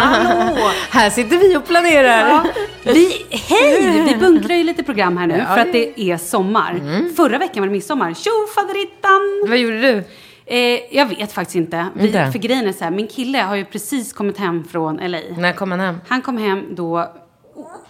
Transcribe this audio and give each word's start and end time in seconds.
Hallå! 0.00 0.70
Här 0.90 1.10
sitter 1.10 1.36
vi 1.38 1.56
och 1.56 1.66
planerar. 1.66 2.28
Ja, 2.28 2.44
vi, 2.82 3.26
hej! 3.30 4.02
Vi 4.08 4.14
bunkrar 4.16 4.56
ju 4.56 4.64
lite 4.64 4.82
program 4.82 5.16
här 5.16 5.26
nu 5.26 5.36
Ja, 5.48 5.54
för 5.54 5.60
att 5.60 5.72
det- 5.72 6.00
är 6.00 6.16
sommar. 6.16 6.80
Förra 7.16 7.38
veckan 7.38 7.60
var 7.62 7.66
det 7.66 7.72
midsommar. 7.72 8.14
Tjo 8.14 8.30
faderittan! 8.54 9.20
Vad 9.48 9.58
gjorde 9.58 9.80
du? 9.80 10.04
Eh, 10.46 10.80
jag 10.96 11.06
vet 11.06 11.32
faktiskt 11.32 11.56
inte. 11.56 11.86
Vi, 11.94 12.06
Inte? 12.06 12.30
för 12.32 12.38
grejen 12.38 12.66
är 12.66 12.72
så 12.72 12.84
här, 12.84 12.90
min 12.90 13.08
kille 13.08 13.38
har 13.38 13.56
ju 13.56 13.64
precis 13.64 14.12
kommit 14.12 14.38
hem 14.38 14.64
från 14.64 14.96
LA. 14.96 15.18
När 15.38 15.52
kom 15.52 15.70
han 15.70 15.80
hem? 15.80 15.96
Han 16.08 16.22
kom 16.22 16.38
hem 16.38 16.64
då 16.74 17.12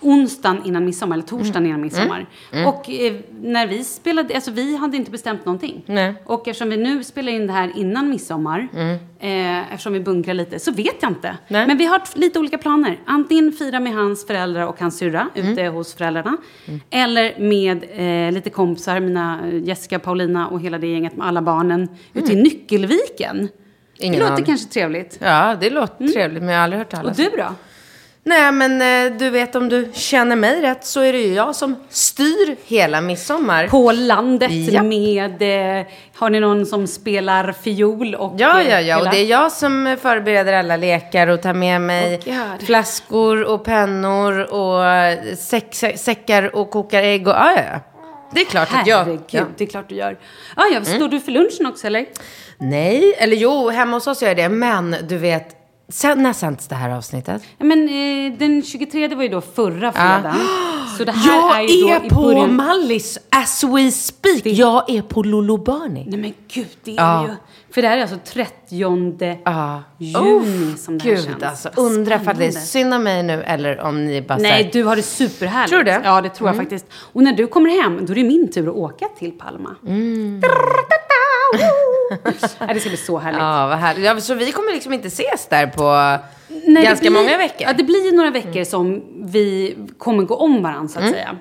onsdagen 0.01 0.63
innan 0.65 0.85
midsommar, 0.85 1.17
eller 1.17 1.27
torsdagen 1.27 1.67
innan 1.67 1.81
midsommar. 1.81 2.27
Och 2.67 2.91
eh, 2.91 3.15
när 3.41 3.67
vi 3.67 3.85
spelade, 3.85 4.35
alltså 4.35 4.51
vi 4.51 4.77
hade 4.77 4.97
inte 4.97 5.11
bestämt 5.11 5.45
någonting. 5.45 5.83
Nej. 5.87 6.15
Och 6.25 6.49
eftersom 6.49 6.71
vi 6.71 6.77
nu 6.77 7.05
spelar 7.05 7.33
in 7.33 7.47
det 7.47 7.53
här 7.53 7.73
innan 7.77 8.11
midsommar, 8.11 8.69
eh, 9.21 9.73
eftersom 9.73 9.93
vi 9.93 10.01
bunkrar 10.01 10.35
lite, 10.35 10.59
så 10.59 10.73
vet 10.73 10.97
jag 11.01 11.11
inte. 11.11 11.37
Nej. 11.49 11.67
Men 11.67 11.77
vi 11.79 11.85
har 11.85 12.03
lite 12.15 12.39
olika 12.39 12.59
planer. 12.59 12.99
Antingen 13.07 13.53
fira 13.53 13.81
med 13.81 13.95
hans 13.95 14.27
föräldrar 14.27 14.67
och 14.67 14.81
hans 14.81 14.99
syrra 14.99 15.29
ute 15.35 15.63
hos 15.67 15.95
föräldrarna. 15.95 16.37
Eller 16.91 17.39
med 17.39 17.85
eh, 18.29 18.33
lite 18.33 18.51
kompisar, 18.51 19.01
mina 19.01 19.41
eh, 19.49 19.59
Jessica, 19.59 19.99
Paulina 19.99 20.49
och 20.49 20.61
hela 20.61 20.79
det 20.79 20.87
gänget 20.87 21.17
med 21.17 21.27
alla 21.27 21.43
barnen 21.43 21.89
ute 22.15 22.33
i 22.33 22.43
Nyckelviken. 22.43 23.49
Ingen 24.01 24.13
det 24.15 24.21
låter 24.21 24.33
aning. 24.33 24.45
kanske 24.45 24.69
trevligt. 24.69 25.19
Ja, 25.23 25.57
det 25.61 25.71
låter 25.71 26.09
trevligt, 26.09 26.43
men 26.43 26.49
jag 26.53 26.59
har 26.59 26.65
aldrig 26.65 26.79
hört 26.79 26.93
Och 26.93 26.99
talas 27.01 27.17
du 27.17 27.31
då? 27.37 27.55
Nej, 28.29 28.53
men 28.53 28.83
eh, 29.13 29.19
du 29.19 29.31
vet 29.31 29.55
om 29.55 29.69
du 29.69 29.91
känner 29.95 30.37
mig 30.37 30.63
rätt 30.63 30.85
så 30.85 31.01
är 31.01 31.13
det 31.13 31.19
ju 31.19 31.35
jag 31.35 31.57
som 31.57 31.77
styr 31.91 32.57
hela 32.67 33.01
midsommar. 33.01 33.69
På 33.69 33.93
landet 33.93 34.51
Japp. 34.53 34.85
med... 34.85 35.43
Eh, 35.81 35.87
har 36.17 36.31
ni 36.31 36.41
någon 36.41 36.67
som 36.67 36.87
spelar 36.87 37.53
fiol 37.53 38.15
och... 38.15 38.35
Ja, 38.39 38.61
eh, 38.61 38.71
ja, 38.71 38.81
ja. 38.81 38.97
Och 38.97 39.01
hela- 39.03 39.11
det 39.11 39.19
är 39.21 39.25
jag 39.27 39.53
som 39.53 39.87
eh, 39.87 39.97
förbereder 39.97 40.53
alla 40.53 40.77
lekar 40.77 41.27
och 41.27 41.43
tar 41.43 41.55
med 41.55 41.81
mig 41.81 42.21
God. 42.25 42.67
flaskor 42.67 43.43
och 43.45 43.65
pennor 43.65 44.53
och 44.53 44.85
eh, 44.87 45.19
säck, 45.37 45.73
sä- 45.73 45.97
säckar 45.97 46.57
och 46.57 46.71
kokar 46.71 47.03
ägg 47.03 47.29
och 47.29 47.35
ja, 47.35 47.53
ja, 47.57 47.63
ja. 47.73 47.81
Det 48.35 48.41
är 48.41 48.45
klart 48.45 48.69
att 48.75 48.87
jag... 48.87 48.99
Herregud, 48.99 49.21
Ja. 49.31 49.43
det 49.57 49.65
är 49.65 49.69
klart 49.69 49.89
du 49.89 49.95
gör. 49.95 50.19
Ah, 50.57 50.65
ja, 50.73 50.85
står 50.85 51.09
du 51.09 51.21
för 51.21 51.33
lunchen 51.33 51.67
också 51.67 51.87
eller? 51.87 52.07
Nej, 52.59 53.15
eller 53.19 53.37
jo, 53.37 53.69
hemma 53.69 53.97
hos 53.97 54.07
oss 54.07 54.23
gör 54.23 54.29
jag 54.29 54.37
det. 54.37 54.49
Men 54.49 54.97
du 55.09 55.17
vet, 55.19 55.58
Sen, 55.89 56.23
när 56.23 56.33
sänds 56.33 56.69
det 56.69 56.75
här 56.75 56.91
avsnittet? 56.91 57.43
Men 57.59 57.89
eh, 57.89 58.39
den 58.39 58.63
23 58.63 59.09
var 59.15 59.23
ju 59.23 59.29
då 59.29 59.41
förra 59.41 59.93
fredagen. 59.93 60.35
Så 60.99 61.05
det 61.05 61.13
här 61.13 61.37
Jag 61.37 61.59
är 61.61 61.63
ju 61.63 61.83
då 61.83 61.89
är 61.89 62.07
i 62.07 62.09
på 62.09 62.23
början... 62.23 62.57
Mallis 62.57 63.19
as 63.31 63.65
we 63.65 63.91
speak. 63.91 64.47
Jag 64.47 64.91
är 64.91 65.03
på 65.03 65.23
Lolobani. 65.23 66.05
Nej 66.09 66.21
men 66.21 66.35
gud, 66.49 66.67
det 66.85 66.91
är 66.91 66.95
Ja. 66.97 67.27
ju... 67.29 67.35
För 67.75 67.83
det 67.83 67.89
här 67.89 67.97
är 67.99 68.03
alltså 68.03 68.17
30 68.25 68.53
Ja. 69.45 69.83
juni 69.99 70.77
som 70.77 70.99
det 70.99 71.05
här 71.05 71.11
Gud 71.17 71.25
känns. 71.25 71.43
alltså. 71.43 71.71
Undrar 71.77 72.21
ifall 72.23 72.37
det 72.37 72.47
är 72.47 72.51
synd 72.51 72.95
om 72.95 73.03
mig 73.03 73.23
nu 73.23 73.43
eller 73.43 73.81
om 73.81 74.05
ni 74.07 74.23
bara 74.23 74.39
Nej, 74.39 74.53
säger... 74.53 74.73
du 74.73 74.85
har 74.85 74.97
det 74.97 75.03
superhärligt. 75.03 75.71
Tror 75.71 75.79
du 75.79 75.85
det? 75.85 75.91
Mm. 75.93 76.07
Ja, 76.07 76.21
det 76.21 76.29
tror 76.29 76.49
jag 76.49 76.57
faktiskt. 76.57 76.87
Och 76.93 77.23
när 77.23 77.33
du 77.33 77.47
kommer 77.47 77.83
hem, 77.83 78.07
då 78.07 78.13
är 78.13 78.17
det 78.17 78.25
min 78.25 78.51
tur 78.53 78.69
att 78.69 78.75
åka 78.75 79.09
till 79.19 79.33
Palma. 79.33 79.77
Mm. 79.87 80.41
Ja, 82.59 82.67
det 82.75 82.81
ska 82.81 82.89
bli 82.91 82.97
så 82.97 83.19
härligt. 83.19 83.41
Ja, 83.41 83.67
vad 83.67 83.79
härligt. 83.79 84.05
Ja, 84.05 84.21
så 84.21 84.35
vi 84.35 84.53
kommer 84.53 84.73
liksom 84.73 84.93
inte 84.93 85.09
ses 85.09 85.47
där 85.49 85.67
på 85.67 86.19
Nej, 86.67 86.85
ganska 86.85 87.11
blir- 87.11 87.23
många 87.23 87.37
veckor? 87.39 87.57
Ja, 87.67 87.73
det 87.73 87.85
blir 87.85 88.05
ju 88.11 88.17
några 88.17 88.31
veckor 88.31 88.65
som 88.65 89.03
vi 89.33 89.77
kommer 89.99 90.23
gå 90.25 90.35
om 90.37 90.63
varandra, 90.63 90.89
så 90.89 90.99
att 90.99 91.11
säga. 91.11 91.37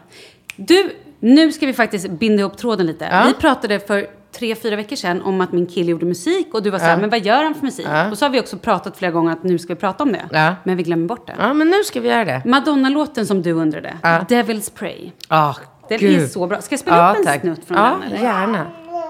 Du, 0.56 0.92
nu 1.20 1.52
ska 1.52 1.66
vi 1.66 1.74
faktiskt 1.74 2.10
binda 2.10 2.40
ihop 2.42 2.58
tråden 2.58 2.86
lite. 2.88 3.08
Ja. 3.12 3.24
Vi 3.28 3.34
pratade 3.34 3.80
för 3.80 4.08
tre, 4.32 4.56
fyra 4.56 4.76
veckor 4.76 4.96
sedan 4.96 5.22
om 5.22 5.42
att 5.42 5.52
min 5.52 5.66
kille 5.68 5.92
gjorde 5.92 6.06
musik 6.06 6.48
och 6.54 6.64
du 6.64 6.70
var 6.70 6.80
så 6.80 6.86
här, 6.86 6.98
men 6.98 7.10
vad 7.10 7.20
gör 7.26 7.44
han 7.44 7.56
för 7.56 7.66
musik? 7.66 7.88
Och 8.12 8.18
så 8.18 8.26
har 8.26 8.30
vi 8.30 8.40
också 8.40 8.58
pratat 8.58 8.98
flera 8.98 9.12
gånger 9.12 9.32
att 9.32 9.44
nu 9.44 9.60
ska 9.60 9.74
vi 9.74 9.80
prata 9.80 10.04
om 10.04 10.12
det. 10.12 10.26
Ja. 10.32 10.56
Men 10.64 10.78
vi 10.78 10.84
glömmer 10.84 11.08
bort 11.08 11.28
det. 11.28 11.36
Ja, 11.40 11.54
men 11.54 11.68
nu 11.70 11.84
ska 11.84 12.00
vi 12.00 12.10
göra 12.10 12.26
det. 12.26 12.42
Madonna-låten 12.46 13.28
som 13.28 13.42
du 13.42 13.52
undrade, 13.52 13.94
Devil's 14.04 14.72
Pray. 14.76 15.12
Ja, 15.30 15.56
Den 15.90 15.98
gud. 16.00 16.22
är 16.22 16.28
så 16.28 16.48
bra. 16.48 16.62
Ska 16.62 16.74
jag 16.74 16.80
spela 16.80 16.98
Ja, 16.98 17.12
upp 17.12 17.18
en 17.18 17.26
tack. 17.26 17.42
snutt 17.42 17.66
från 17.68 17.78
Ja, 17.78 17.84
den? 18.04 18.12
Eller? 18.12 18.24
gärna. 18.24 18.66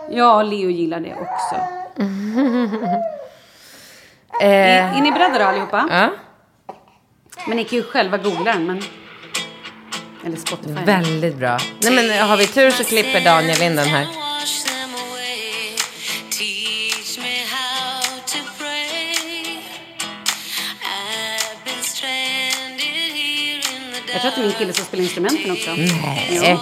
Ja, 0.09 0.43
Leo 0.43 0.69
gillar 0.69 0.99
det 0.99 1.13
också. 1.15 1.55
Eh, 4.41 4.47
Är, 4.49 4.97
är 4.97 5.01
ni 5.01 5.11
beredda 5.11 5.39
då 5.39 5.45
allihopa? 5.45 5.87
ja, 5.91 6.09
Men 7.47 7.57
ni 7.57 7.63
kan 7.63 7.77
ju 7.77 7.83
själva 7.83 8.17
googla 8.17 8.53
den, 8.53 8.65
men... 8.65 8.81
Eller 10.25 10.37
Spotify. 10.37 10.73
väldigt 10.85 11.35
bra. 11.35 11.57
Nej, 11.81 11.93
men 11.93 12.27
har 12.29 12.37
vi 12.37 12.47
tur 12.47 12.71
så 12.71 12.83
klipper 12.83 13.21
Daniel 13.25 13.61
in 13.61 13.75
den 13.75 13.87
här. 13.87 14.07
Jag 24.13 24.21
tror 24.21 24.29
att 24.29 24.35
det 24.35 24.41
är 24.41 24.45
min 24.45 24.51
kille 24.55 24.73
som 24.73 24.85
spelar 24.85 25.03
instrumenten 25.03 25.51
också. 25.51 25.71
Nej. 25.75 26.57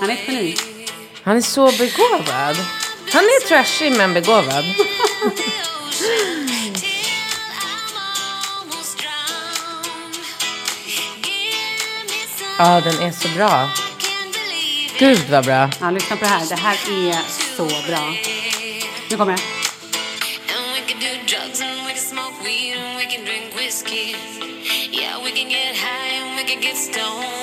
Han 0.00 0.10
är 0.10 0.14
ett 0.14 0.28
geni. 0.28 0.54
Han 1.24 1.36
är 1.36 1.40
så 1.40 1.66
begåvad. 1.66 2.56
Han 3.12 3.24
är 3.24 3.48
trashig 3.48 3.92
men 3.92 4.14
begåvad. 4.14 4.64
Ja, 12.58 12.80
den 12.80 13.02
är 13.02 13.12
så 13.12 13.28
bra. 13.28 13.70
Gud 14.98 15.30
vad 15.30 15.44
bra. 15.44 15.70
Ja, 15.80 15.90
lyssna 15.90 16.16
på 16.16 16.24
det 16.24 16.30
här. 16.30 16.48
Det 16.48 16.56
här 16.56 16.74
är 17.08 17.18
så 17.56 17.64
bra. 17.64 18.14
Nu 19.10 19.16
kommer 19.16 19.32
det. 19.32 19.42
And 20.54 20.74
we 20.74 20.80
can 20.88 21.00
do 21.00 21.12
drugs 21.26 21.60
and 21.60 21.86
we 21.86 21.92
can 21.92 22.02
smoke 22.02 22.44
weed 22.44 22.76
and 22.76 22.96
we 22.98 23.04
can 23.04 23.24
drink 23.24 23.44
whiskey. 23.56 24.16
Yeah, 24.92 25.24
we 25.24 25.30
can 25.30 25.48
get 25.50 25.76
high 25.76 26.22
and 26.22 26.36
we 26.36 26.44
can 26.44 26.62
get 26.62 26.76
stoned. 26.76 27.41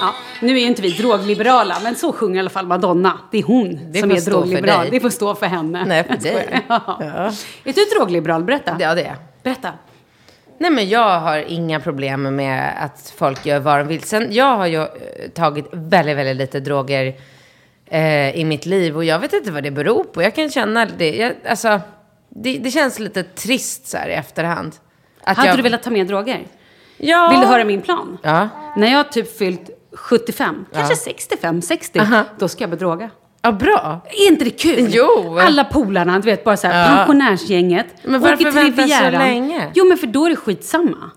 Ja, 0.00 0.14
nu 0.40 0.52
är 0.56 0.60
ju 0.60 0.66
inte 0.66 0.82
vi 0.82 0.90
drogliberala, 0.90 1.76
men 1.82 1.96
så 1.96 2.12
sjunger 2.12 2.36
i 2.36 2.40
alla 2.40 2.50
fall 2.50 2.66
Madonna. 2.66 3.18
Det 3.30 3.38
är 3.38 3.42
hon 3.42 3.92
Det 3.92 4.00
som 4.00 4.10
är 4.10 4.20
drogliberal. 4.20 4.86
Det 4.90 5.00
får 5.00 5.10
stå 5.10 5.34
för 5.34 5.46
henne. 5.46 5.84
Nej, 5.84 6.04
för 6.04 6.16
dig. 6.16 6.60
Ja. 6.68 6.98
Ja. 7.00 7.32
Är 7.64 7.72
du 7.72 7.84
drogliberal? 7.96 8.44
Berätta. 8.44 8.76
Ja, 8.80 8.94
det 8.94 9.02
är 9.02 9.16
Berätta. 9.42 9.72
Nej, 10.58 10.70
men 10.70 10.88
jag 10.88 11.20
har 11.20 11.38
inga 11.38 11.80
problem 11.80 12.36
med 12.36 12.84
att 12.84 13.14
folk 13.16 13.46
gör 13.46 13.60
vad 13.60 13.78
de 13.78 13.88
vill. 13.88 14.02
Sen, 14.02 14.26
jag 14.30 14.56
har 14.56 14.66
ju 14.66 14.80
eh, 14.82 14.88
tagit 15.34 15.66
väldigt, 15.72 16.16
väldigt 16.16 16.36
lite 16.36 16.60
droger 16.60 17.14
eh, 17.86 18.36
i 18.36 18.44
mitt 18.44 18.66
liv 18.66 18.96
och 18.96 19.04
jag 19.04 19.18
vet 19.18 19.32
inte 19.32 19.50
vad 19.50 19.62
det 19.62 19.70
beror 19.70 20.04
på. 20.04 20.22
Jag 20.22 20.34
kan 20.34 20.50
känna 20.50 20.86
det, 20.86 21.16
jag, 21.16 21.32
alltså, 21.48 21.80
det, 22.28 22.58
det 22.58 22.70
känns 22.70 22.98
lite 22.98 23.22
trist 23.22 23.86
så 23.86 23.96
här 23.96 24.08
i 24.08 24.12
efterhand. 24.12 24.72
Att 25.24 25.36
Hade 25.36 25.48
jag, 25.48 25.58
du 25.58 25.62
velat 25.62 25.82
ta 25.82 25.90
med 25.90 26.06
droger? 26.06 26.46
Ja. 26.96 27.28
Vill 27.30 27.40
du 27.40 27.46
höra 27.46 27.64
min 27.64 27.82
plan? 27.82 28.18
Ja. 28.22 28.48
När 28.76 28.90
jag 28.90 28.96
har 28.96 29.04
typ 29.04 29.38
fyllt 29.38 29.70
75, 29.96 30.64
kanske 30.74 30.96
65, 30.96 31.62
60, 31.62 31.98
Aha. 31.98 32.24
då 32.38 32.48
ska 32.48 32.62
jag 32.62 32.70
börja 32.70 32.78
droga. 32.80 33.10
Ja, 33.42 33.52
bra. 33.52 34.00
Är 34.10 34.28
inte 34.28 34.44
det 34.44 34.50
kul? 34.50 34.88
Jo. 34.90 35.38
Alla 35.38 35.64
polarna, 35.64 36.18
du 36.18 36.24
vet 36.30 36.44
bara 36.44 36.56
så 36.56 36.66
här, 36.66 36.90
Ja. 36.90 36.96
pensionärsgänget. 36.96 37.86
Men 38.04 38.20
varför 38.20 38.50
vänta 38.50 38.82
så 38.88 39.10
länge? 39.10 39.70
Jo, 39.74 39.84
men 39.84 39.98
för 39.98 40.06
då 40.06 40.24
är 40.26 40.30
det 40.30 40.36
skitsamma. 40.36 41.10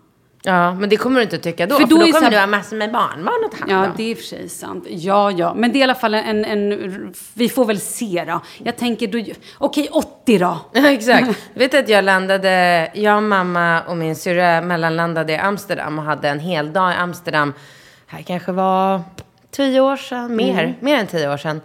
Ja, 0.45 0.73
men 0.73 0.89
det 0.89 0.97
kommer 0.97 1.15
du 1.19 1.23
inte 1.23 1.37
tycka 1.37 1.65
då. 1.67 1.75
För 1.75 1.81
För 1.81 1.89
då 1.89 1.97
då, 1.97 2.03
är 2.03 2.07
så 2.07 2.17
kommer 2.17 2.31
du 2.31 2.37
ha 2.37 2.47
massor 2.47 2.77
med 2.77 2.91
barnbarn 2.91 3.45
att 3.45 3.51
ta 3.51 3.57
hand 3.57 3.71
Ja, 3.71 3.85
om. 3.89 3.93
det 3.97 4.03
är 4.03 4.09
i 4.09 4.13
och 4.13 4.17
för 4.17 4.23
sig 4.23 4.49
sant. 4.49 4.85
Ja, 4.89 5.31
ja. 5.31 5.53
Men 5.53 5.71
det 5.71 5.77
är 5.77 5.79
i 5.79 5.83
alla 5.83 5.95
fall 5.95 6.13
en... 6.13 6.45
en 6.45 7.13
vi 7.33 7.49
får 7.49 7.65
väl 7.65 7.79
se 7.79 8.23
då. 8.27 8.41
Jag 8.63 8.77
tänker 8.77 9.07
då... 9.07 9.33
Okej, 9.57 9.89
80 9.91 10.37
då. 10.39 10.57
Ja, 10.73 10.91
exakt. 10.91 11.27
Vet 11.53 11.71
du 11.71 11.77
att 11.77 11.89
jag 11.89 12.03
landade, 12.03 12.91
jag, 12.93 13.23
mamma 13.23 13.81
och 13.81 13.97
min 13.97 14.15
syrra 14.15 14.61
mellanlandade 14.61 15.33
i 15.33 15.37
Amsterdam 15.37 15.99
och 15.99 16.05
hade 16.05 16.29
en 16.29 16.39
hel 16.39 16.73
dag 16.73 16.91
i 16.91 16.95
Amsterdam. 16.95 17.53
Här 18.07 18.21
kanske 18.21 18.51
var 18.51 19.01
tio 19.51 19.81
år 19.81 19.97
sedan, 19.97 20.35
mer, 20.35 20.75
mer 20.79 20.97
än 20.97 21.07
tio 21.07 21.33
år 21.33 21.37
sedan. 21.37 21.61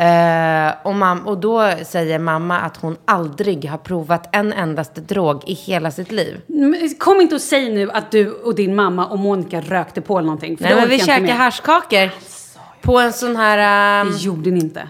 Eh, 0.00 0.72
och, 0.82 0.92
mam- 0.94 1.24
och 1.24 1.38
då 1.38 1.70
säger 1.86 2.18
mamma 2.18 2.58
att 2.60 2.76
hon 2.76 2.96
aldrig 3.04 3.68
har 3.70 3.78
provat 3.78 4.28
en 4.36 4.52
endaste 4.52 5.00
drog 5.00 5.48
i 5.48 5.52
hela 5.54 5.90
sitt 5.90 6.12
liv. 6.12 6.40
Men 6.46 6.94
Kom 6.98 7.20
inte 7.20 7.34
och 7.34 7.40
säg 7.40 7.70
nu 7.74 7.90
att 7.90 8.10
du 8.10 8.30
och 8.32 8.54
din 8.54 8.74
mamma 8.74 9.06
och 9.06 9.18
Monica 9.18 9.60
rökte 9.60 10.00
på 10.00 10.18
eller 10.18 10.26
någonting. 10.26 10.56
För 10.56 10.64
Nej, 10.64 10.74
det 10.74 10.80
men 10.80 10.88
vi 10.88 10.96
orkar 10.96 11.06
jag 11.12 11.18
inte 11.18 11.26
käkade 11.26 11.38
med. 11.38 11.44
haschkakor 11.44 12.10
på 12.80 12.98
en 13.00 13.12
sån 13.12 13.36
här... 13.36 14.00
ehm, 14.00 14.12
Det 14.12 14.18
gjorde 14.18 14.50
ni 14.50 14.60
inte. 14.60 14.88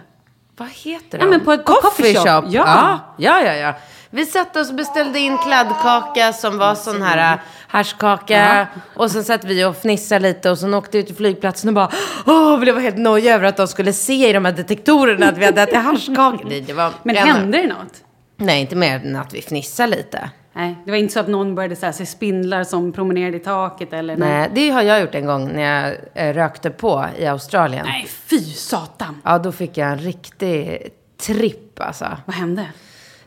Vad 0.56 0.68
heter 0.68 1.18
Ja, 1.18 1.24
de? 1.24 1.30
men 1.30 1.40
på 1.40 1.52
ett 1.52 1.64
coffee 1.64 2.14
shop. 2.14 2.24
Ja. 2.26 2.46
Ja. 2.50 2.98
ja, 3.16 3.42
ja, 3.44 3.54
ja. 3.54 3.74
Vi 4.12 4.26
satte 4.26 4.60
oss 4.60 4.70
och 4.70 4.74
beställde 4.76 5.18
in 5.18 5.38
kladdkaka 5.38 6.32
som 6.32 6.58
var 6.58 6.74
sån 6.74 7.02
här 7.02 7.32
äh, 7.34 7.40
haschkaka. 7.68 8.66
Och 8.96 9.10
sen 9.10 9.24
satt 9.24 9.44
vi 9.44 9.64
och 9.64 9.76
fnissade 9.76 10.20
lite 10.20 10.50
och 10.50 10.58
sen 10.58 10.74
åkte 10.74 10.98
vi 10.98 11.04
till 11.04 11.14
flygplatsen 11.16 11.68
och 11.68 11.74
bara 11.74 11.90
Åh, 12.26 12.58
vi 12.58 12.70
var 12.70 12.80
helt 12.80 12.98
nojiga 12.98 13.34
över 13.34 13.44
att 13.44 13.56
de 13.56 13.68
skulle 13.68 13.92
se 13.92 14.28
i 14.28 14.32
de 14.32 14.44
här 14.44 14.52
detektorerna 14.52 15.28
att 15.28 15.38
vi 15.38 15.44
hade 15.44 15.62
ätit 15.62 15.74
haschkakor. 15.76 16.44
Nej, 16.48 16.60
det 16.60 16.72
var 16.72 16.92
Men 17.02 17.16
en- 17.16 17.26
hände 17.28 17.58
det 17.58 17.66
något? 17.66 17.94
Nej, 18.36 18.60
inte 18.60 18.76
mer 18.76 18.96
än 19.06 19.16
att 19.16 19.34
vi 19.34 19.42
fnissade 19.42 19.88
lite. 19.96 20.30
Nej, 20.52 20.76
det 20.84 20.90
var 20.90 20.98
inte 20.98 21.12
så 21.12 21.20
att 21.20 21.28
någon 21.28 21.54
började 21.54 21.76
så 21.76 21.86
här, 21.86 21.92
se 21.92 22.06
spindlar 22.06 22.64
som 22.64 22.92
promenerade 22.92 23.36
i 23.36 23.40
taket 23.40 23.92
eller? 23.92 24.16
Nej, 24.16 24.50
det 24.54 24.70
har 24.70 24.82
jag 24.82 25.00
gjort 25.00 25.14
en 25.14 25.26
gång 25.26 25.48
när 25.52 25.62
jag 25.84 25.96
eh, 26.28 26.34
rökte 26.34 26.70
på 26.70 27.06
i 27.18 27.26
Australien. 27.26 27.86
Nej, 27.86 28.06
fy 28.26 28.38
satan. 28.44 29.20
Ja, 29.24 29.38
då 29.38 29.52
fick 29.52 29.76
jag 29.76 29.88
en 29.88 29.98
riktig 29.98 30.88
tripp 31.26 31.80
alltså. 31.80 32.06
Vad 32.26 32.36
hände? 32.36 32.66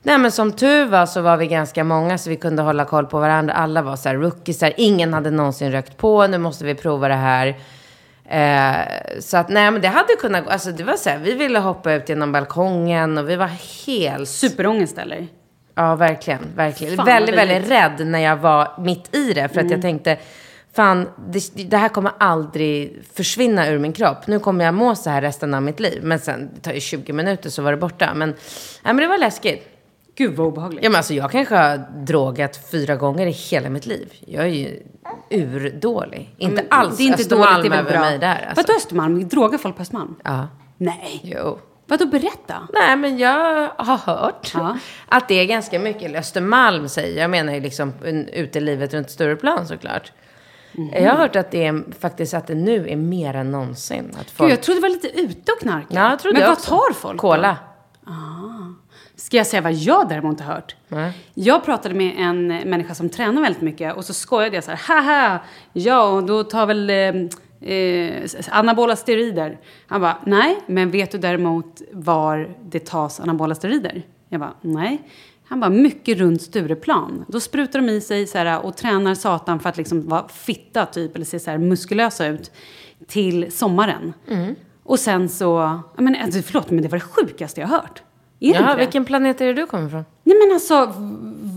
Nej 0.06 0.18
men 0.18 0.32
som 0.32 0.52
tur 0.52 0.86
var 0.86 1.06
så 1.06 1.22
var 1.22 1.38
vi 1.38 1.48
ganska 1.48 1.84
många 1.84 2.18
så 2.18 2.30
vi 2.30 2.36
kunde 2.36 2.62
hålla 2.62 2.86
koll 2.86 3.06
på 3.06 3.20
varandra. 3.20 3.54
Alla 3.54 3.82
var 3.82 3.96
så 3.96 4.10
här 4.10 4.16
rookiesar. 4.16 4.74
Ingen 4.78 5.14
hade 5.14 5.32
någonsin 5.32 5.72
rökt 5.72 5.98
på. 5.98 6.28
Nu 6.28 6.38
måste 6.38 6.66
vi 6.66 6.76
prova 6.76 7.08
det 7.08 7.14
här. 7.14 7.56
Eh, 8.26 9.20
så 9.20 9.38
att 9.38 9.50
nej 9.50 9.72
men 9.72 9.82
det 9.82 9.88
hade 9.88 10.16
kunnat 10.20 10.46
gå. 10.46 10.50
Alltså 10.50 10.72
det 10.72 10.84
var 10.84 10.96
så 10.96 11.10
här, 11.10 11.18
vi 11.18 11.34
ville 11.34 11.60
hoppa 11.60 11.94
ut 11.94 12.10
genom 12.10 12.32
balkongen 12.32 13.18
och 13.18 13.30
vi 13.30 13.36
var 13.36 13.50
helt... 13.88 14.30
Superångest 14.30 14.98
eller? 14.98 15.28
Ja 15.76 15.96
verkligen, 15.96 16.42
verkligen. 16.56 16.96
Fan, 16.96 17.06
väldigt, 17.06 17.36
väldigt 17.36 17.72
rädd 17.72 18.08
när 18.08 18.20
jag 18.20 18.38
var 18.38 18.82
mitt 18.82 19.16
i 19.16 19.34
det. 19.34 19.50
För 19.50 19.62
att 19.62 19.72
jag 19.72 19.82
tänkte, 19.82 20.18
fan 20.74 21.10
det, 21.28 21.70
det 21.70 21.78
här 21.78 21.90
kommer 21.90 22.12
aldrig 22.18 23.02
försvinna 23.14 23.70
ur 23.70 23.80
min 23.80 23.94
kropp. 23.94 24.28
Nu 24.28 24.40
kommer 24.40 24.66
jag 24.66 24.74
må 24.74 24.96
så 24.96 25.10
här 25.10 25.22
resten 25.22 25.54
av 25.54 25.62
mitt 25.62 25.80
liv. 25.80 26.00
Men 26.04 26.20
sen, 26.20 26.50
det 26.56 26.62
tar 26.62 26.74
ju 26.74 26.80
20 26.80 27.14
minuter 27.14 27.50
så 27.50 27.62
var 27.62 27.72
det 27.72 27.78
borta. 27.78 28.14
Men, 28.14 28.30
nej, 28.30 28.94
men 28.94 28.98
det 28.98 29.08
var 29.08 29.18
läskigt. 29.18 29.73
Gud 30.16 30.36
vad 30.36 30.48
obehagligt. 30.48 30.84
Ja, 30.84 30.90
men 30.90 30.98
alltså, 30.98 31.14
jag 31.14 31.32
kanske 31.32 31.56
har 31.56 31.78
drogat 32.06 32.60
fyra 32.72 32.96
gånger 32.96 33.28
i 33.28 33.32
hela 33.32 33.70
mitt 33.70 33.86
liv. 33.86 34.14
Jag 34.28 34.44
är 34.44 34.50
ju 34.50 34.80
urdålig. 35.30 36.36
Inte 36.38 36.56
Men 36.56 36.66
alls 36.70 36.98
det 36.98 37.04
är 37.04 37.06
inte 37.08 37.22
Östermalm 37.22 37.56
dåligt, 37.56 37.72
det 37.72 37.78
är 37.78 37.84
väl 37.84 37.94
över 37.94 38.00
bra. 38.00 38.10
mig 38.10 38.20
där. 38.20 38.46
Alltså. 38.50 38.64
Vadå 38.68 38.78
Östermalm? 38.78 39.28
Drogar 39.28 39.58
folk 39.58 39.76
på 39.76 39.82
Östermalm? 39.82 40.16
Ja, 40.24 40.48
Nej. 40.78 41.20
jo. 41.24 41.60
Vadå 41.88 42.06
berätta? 42.06 42.68
Nej, 42.74 42.96
men 42.98 43.18
jag 43.18 43.70
har 43.78 43.98
hört 43.98 44.52
Ja. 44.56 44.78
att 45.08 45.28
det 45.28 45.36
är 45.36 45.46
ganska 45.46 45.80
mycket, 45.80 46.16
Östermalm 46.16 46.90
säger 46.90 47.22
jag, 47.22 47.30
menar 47.30 47.54
ju 47.54 47.60
liksom 47.60 47.94
utelivet 48.34 48.94
runt 48.94 49.10
Stureplan 49.12 49.68
såklart. 49.68 50.12
Mhm. 50.72 50.90
Jag 51.04 51.10
har 51.12 51.18
hört 51.18 51.36
att 51.36 51.52
det 51.52 51.66
är 51.66 51.84
faktiskt 52.00 52.34
att 52.34 52.48
det 52.48 52.56
nu 52.56 52.90
är 52.90 52.96
mer 52.96 53.34
än 53.34 53.52
någonsin. 53.52 54.12
Att 54.22 54.32
folk... 54.32 54.50
Gud, 54.50 54.58
jag 54.58 54.64
trodde 54.64 54.78
det 54.80 54.82
var 54.82 54.90
lite 54.90 55.08
ute 55.22 55.52
och 55.52 55.60
knarka. 55.60 55.88
Ja, 55.90 56.10
jag 56.10 56.20
trodde 56.20 56.40
Men 56.40 56.48
vad 56.50 56.58
också. 56.58 56.70
tar 56.70 56.94
folk 56.94 57.22
då? 57.22 57.28
Cola. 57.30 57.58
Ska 59.24 59.38
jag 59.38 59.48
säga 59.48 59.62
vad 59.62 59.74
jag 59.74 60.10
däremot 60.10 60.40
har 60.40 60.54
hört? 60.54 60.76
Nej. 60.88 61.12
Jag 61.34 61.66
pratade 61.66 61.96
med 61.96 62.14
en 62.18 62.48
människa 62.48 62.96
som 62.96 63.10
tränar 63.10 63.42
väldigt 63.42 63.62
mycket 63.62 63.96
och 63.96 64.06
så 64.06 64.14
skojade 64.14 64.56
jag 64.56 64.64
så 64.64 64.72
här, 64.72 65.02
haha, 65.02 65.40
ja, 65.74 66.04
och 66.04 66.24
då 66.24 66.44
tar 66.44 66.66
väl 66.66 66.90
eh, 66.90 67.74
eh, 67.74 68.30
anabola 68.52 68.96
steroider. 68.96 69.60
Han 69.88 70.02
bara, 70.02 70.18
nej, 70.26 70.60
men 70.68 70.92
vet 70.92 71.12
du 71.12 71.18
däremot 71.18 71.82
var 71.92 72.56
det 72.64 72.86
tas 72.86 73.20
anabola 73.20 73.56
steroider? 73.56 74.02
Jag 74.30 74.40
bara, 74.40 74.54
nej. 74.62 75.02
Han 75.48 75.60
bara, 75.60 75.70
mycket 75.70 76.18
runt 76.18 76.42
Stureplan. 76.42 77.26
Då 77.28 77.40
sprutar 77.40 77.80
de 77.82 77.90
i 77.90 78.02
sig 78.02 78.28
så 78.28 78.38
här, 78.38 78.66
och 78.66 78.78
tränar 78.78 79.16
satan 79.16 79.60
för 79.60 79.70
att 79.70 79.78
liksom 79.78 80.10
vara 80.10 80.28
fitta 80.28 80.86
typ, 80.86 81.16
eller 81.16 81.26
se 81.26 81.40
så 81.40 81.52
här 81.52 81.58
muskulösa 81.58 82.28
ut, 82.28 82.52
till 83.08 83.52
sommaren. 83.52 84.14
Mm. 84.28 84.56
Och 84.84 85.00
sen 85.00 85.30
så, 85.30 85.80
men, 85.98 86.16
alltså, 86.16 86.42
förlåt, 86.42 86.72
men 86.72 86.82
det 86.82 86.88
var 86.88 86.98
det 86.98 87.06
sjukaste 87.06 87.62
jag 87.62 87.68
har 87.68 87.78
hört. 87.78 88.04
Är 88.44 88.54
Ja, 88.54 88.76
vilken 88.76 89.06
planet 89.06 89.42
är 89.42 89.46
det 89.46 89.54
du 89.54 89.66
kommer 89.66 89.88
ifrån? 89.88 90.06
Nej 90.24 90.38
men 90.38 90.56
alltså, 90.56 90.94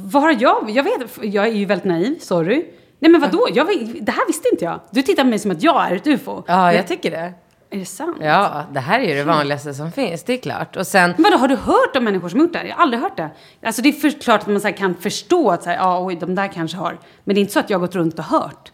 vad 0.05 0.23
har 0.23 0.37
jag? 0.41 0.71
Jag 0.71 0.83
vet, 0.83 1.19
jag 1.23 1.47
är 1.47 1.53
ju 1.53 1.65
väldigt 1.65 1.85
naiv, 1.85 2.19
sorry. 2.19 2.67
Nej 2.99 3.11
men 3.11 3.21
vadå? 3.21 3.49
Jag, 3.55 3.67
det 4.01 4.13
här 4.13 4.27
visste 4.27 4.49
inte 4.53 4.65
jag. 4.65 4.81
Du 4.91 5.03
tittar 5.03 5.23
på 5.23 5.29
mig 5.29 5.39
som 5.39 5.51
att 5.51 5.63
jag 5.63 5.91
är 5.91 5.97
ett 5.97 6.07
ufo. 6.07 6.43
Ja, 6.47 6.73
jag 6.73 6.87
tycker 6.87 7.11
det. 7.11 7.33
Är 7.71 7.79
det 7.79 7.85
sant? 7.85 8.17
Ja, 8.21 8.65
det 8.73 8.81
här 8.81 9.01
är 9.01 9.09
ju 9.09 9.15
det 9.15 9.25
vanligaste 9.25 9.75
som 9.75 9.93
finns, 9.93 10.23
det 10.25 10.33
är 10.33 10.37
klart. 10.37 10.77
Och 10.77 10.87
sen, 10.87 11.15
Men 11.17 11.23
vadå, 11.23 11.37
har 11.37 11.49
du 11.49 11.57
hört 11.57 11.97
om 11.97 12.05
människor 12.05 12.29
som 12.29 12.41
gjort 12.41 12.53
det 12.53 12.59
här? 12.59 12.67
Jag 12.67 12.75
har 12.75 12.83
aldrig 12.83 13.03
hört 13.03 13.17
det. 13.17 13.31
Alltså 13.63 13.83
det 13.83 13.89
är 13.89 13.93
för, 13.93 14.11
klart 14.11 14.41
att 14.41 14.47
man 14.47 14.61
så 14.61 14.73
kan 14.73 14.95
förstå 14.95 15.51
att 15.51 15.63
så 15.63 15.71
här, 15.71 15.77
ja, 15.77 16.05
oj, 16.05 16.17
de 16.21 16.35
där 16.35 16.49
kanske 16.49 16.77
har. 16.77 16.99
Men 17.25 17.35
det 17.35 17.39
är 17.39 17.43
inte 17.43 17.53
så 17.53 17.61
att 17.61 17.71
jag 17.71 17.79
har 17.79 17.87
gått 17.87 17.95
runt 17.95 18.19
och 18.19 18.25
hört. 18.25 18.73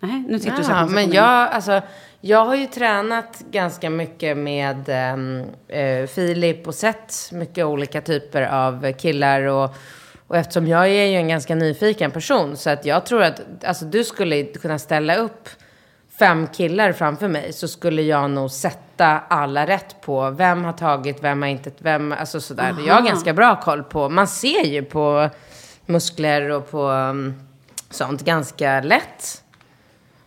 Nej, 0.00 0.24
nu 0.28 0.38
sitter 0.38 0.56
du 0.56 0.64
så 0.64 0.72
här 0.72 0.80
ja, 0.80 0.86
men 0.86 1.12
jag, 1.12 1.24
alltså, 1.24 1.82
jag 2.26 2.44
har 2.44 2.54
ju 2.54 2.66
tränat 2.66 3.42
ganska 3.50 3.90
mycket 3.90 4.36
med 4.36 4.88
ehm, 4.88 5.44
eh, 5.68 6.06
Filip 6.06 6.66
och 6.66 6.74
sett 6.74 7.14
mycket 7.32 7.64
olika 7.64 8.00
typer 8.00 8.42
av 8.42 8.92
killar. 8.92 9.42
Och, 9.42 9.74
och 10.26 10.36
eftersom 10.36 10.66
jag 10.66 10.88
är 10.88 11.04
ju 11.04 11.16
en 11.16 11.28
ganska 11.28 11.54
nyfiken 11.54 12.10
person 12.10 12.56
så 12.56 12.70
att 12.70 12.84
jag 12.84 13.06
tror 13.06 13.22
att 13.22 13.64
alltså, 13.64 13.84
du 13.84 14.04
skulle 14.04 14.44
kunna 14.44 14.78
ställa 14.78 15.16
upp 15.16 15.48
fem 16.18 16.46
killar 16.46 16.92
framför 16.92 17.28
mig 17.28 17.52
så 17.52 17.68
skulle 17.68 18.02
jag 18.02 18.30
nog 18.30 18.50
sätta 18.50 19.06
alla 19.28 19.66
rätt 19.66 20.00
på 20.00 20.30
vem 20.30 20.64
har 20.64 20.72
tagit, 20.72 21.16
vem 21.22 21.42
har 21.42 21.48
inte, 21.48 21.70
vem, 21.78 22.12
alltså 22.12 22.40
sådär. 22.40 22.74
Jag 22.86 22.94
har 22.94 23.02
ganska 23.02 23.32
bra 23.32 23.60
koll 23.60 23.82
på, 23.82 24.08
man 24.08 24.28
ser 24.28 24.64
ju 24.64 24.82
på 24.82 25.30
muskler 25.86 26.50
och 26.50 26.70
på 26.70 26.88
um, 26.88 27.34
sånt 27.90 28.24
ganska 28.24 28.80
lätt. 28.80 29.42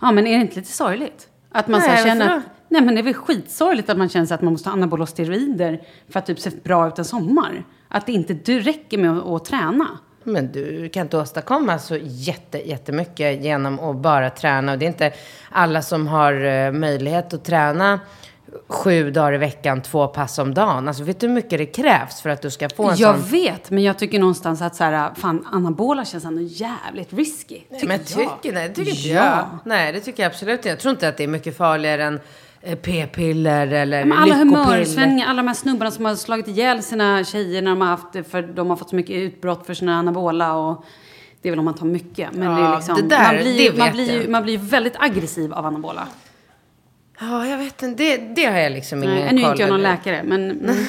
Ja, 0.02 0.12
men 0.12 0.28
är 0.28 0.36
det 0.36 0.42
inte 0.42 0.56
lite 0.56 0.72
sorgligt? 0.72 1.29
Att 1.52 1.68
man 1.68 1.82
så 1.82 1.88
Nej, 1.88 1.98
här 1.98 2.06
känner 2.06 2.38
att... 2.38 2.44
Nej, 2.68 2.82
men 2.82 2.96
det 2.96 3.02
är 3.02 3.04
väl 3.04 3.14
skitsorgligt 3.14 3.90
att 3.90 3.98
man 3.98 4.10
känner 4.10 4.34
att 4.34 4.42
man 4.42 4.54
måste 4.54 4.70
ha 4.70 4.74
anabola 4.74 5.06
steroider 5.06 5.82
för 6.10 6.20
att 6.20 6.26
typ 6.26 6.40
se 6.40 6.50
bra 6.64 6.88
ut 6.88 7.00
en 7.00 7.06
sommar. 7.06 7.64
Att 7.88 8.06
det 8.06 8.12
inte 8.12 8.34
du 8.34 8.60
räcker 8.60 8.98
med 8.98 9.18
att, 9.18 9.26
att 9.26 9.46
träna. 9.46 9.88
Men 10.24 10.52
du 10.52 10.90
kan 10.90 11.02
inte 11.02 11.18
åstadkomma 11.18 11.80
så 11.80 11.98
jätte, 12.02 12.70
jättemycket 12.70 13.44
genom 13.44 13.80
att 13.80 13.96
bara 13.96 14.30
träna. 14.30 14.72
Och 14.72 14.78
det 14.78 14.86
är 14.86 14.88
inte 14.88 15.12
alla 15.50 15.82
som 15.82 16.08
har 16.08 16.46
eh, 16.46 16.72
möjlighet 16.72 17.34
att 17.34 17.46
träna 17.46 18.00
sju 18.68 19.12
dagar 19.12 19.34
i 19.34 19.38
veckan, 19.38 19.82
två 19.82 20.08
pass 20.08 20.40
om 20.40 20.54
dagen. 20.54 20.88
Alltså 20.88 21.04
vet 21.04 21.20
du 21.20 21.28
hur 21.28 21.34
mycket 21.34 21.58
det 21.60 21.66
krävs 21.66 22.22
för 22.22 22.30
att 22.30 22.42
du 22.42 22.52
ska 22.52 22.70
få 22.70 22.90
en 22.90 22.98
Jag 22.98 23.16
sån... 23.20 23.26
vet, 23.32 23.72
men 23.72 23.84
jag 23.84 23.98
tycker 24.00 24.20
någonstans 24.20 24.62
att 24.62 24.76
så 24.76 24.84
här, 24.84 25.12
fan, 25.16 25.48
anabola 25.52 26.06
känns 26.06 26.26
ändå 26.26 26.42
jävligt 26.42 27.14
risky. 27.14 27.60
Tycker 27.72 27.88
Men 27.88 27.98
jag. 27.98 28.08
tycker, 28.08 28.54
nej, 28.54 28.68
det 28.70 28.76
tycker 28.76 28.92
inte 28.92 29.08
Ja. 29.10 29.26
jag. 29.26 29.46
Nej, 29.66 29.94
det 29.94 30.00
tycker 30.00 30.24
jag 30.24 30.30
absolut 30.30 30.58
inte. 30.60 30.70
Jag 30.70 30.80
tror 30.80 30.92
inte 30.92 31.08
att 31.10 31.18
det 31.18 31.24
är 31.24 31.28
mycket 31.28 31.58
farligare 31.58 32.04
än 32.04 32.20
eh, 32.62 32.76
p-piller 32.76 33.68
eller 33.68 34.06
Men 34.06 34.18
alla 34.18 34.36
humörsvängningar, 34.36 35.28
alla 35.28 35.42
de 35.42 35.48
här 35.48 35.56
snubbarna 35.56 35.92
som 35.92 36.06
har 36.06 36.16
slagit 36.16 36.48
ihjäl 36.48 36.84
sina 36.84 37.24
tjejer 37.24 37.62
när 37.62 37.70
de 37.72 37.82
har 37.82 37.88
haft 37.88 38.30
för 38.32 38.42
de 38.42 38.70
har 38.70 38.78
fått 38.78 38.90
så 38.90 38.96
mycket 38.96 39.16
utbrott 39.16 39.66
för 39.66 39.74
sina 39.74 40.00
anabola 40.00 40.54
och 40.56 40.84
det 41.42 41.50
är 41.50 41.52
väl 41.52 41.60
om 41.60 41.66
man 41.66 41.74
tar 41.74 41.86
mycket. 41.86 42.30
Men 42.34 42.56
det 42.56 42.62
är 42.62 42.66
Ja, 42.66 42.76
liksom, 42.76 42.96
det 42.96 43.02
där, 43.02 43.24
man, 43.34 43.36
blir, 43.44 43.72
det 43.72 43.78
man, 43.78 43.92
blir, 43.92 44.22
jag. 44.22 44.30
man 44.30 44.44
blir 44.44 44.58
väldigt 44.58 44.94
aggressiv 45.00 45.54
av 45.54 45.66
anabola. 45.66 46.08
Ja, 47.20 47.48
jag 47.48 47.58
vet 47.58 47.84
inte. 47.84 48.04
Det, 48.04 48.18
det 48.18 48.46
har 48.46 48.58
jag 48.58 48.72
liksom 48.72 49.04
ingen 49.04 49.16
Nej, 49.16 49.34
nu 49.34 49.42
är 49.42 49.44
koll 49.44 49.52
inte 49.52 49.64
jag 49.64 49.70
någon 49.70 49.82
läkare, 49.82 50.24
men 50.24 50.52
mm, 50.70 50.86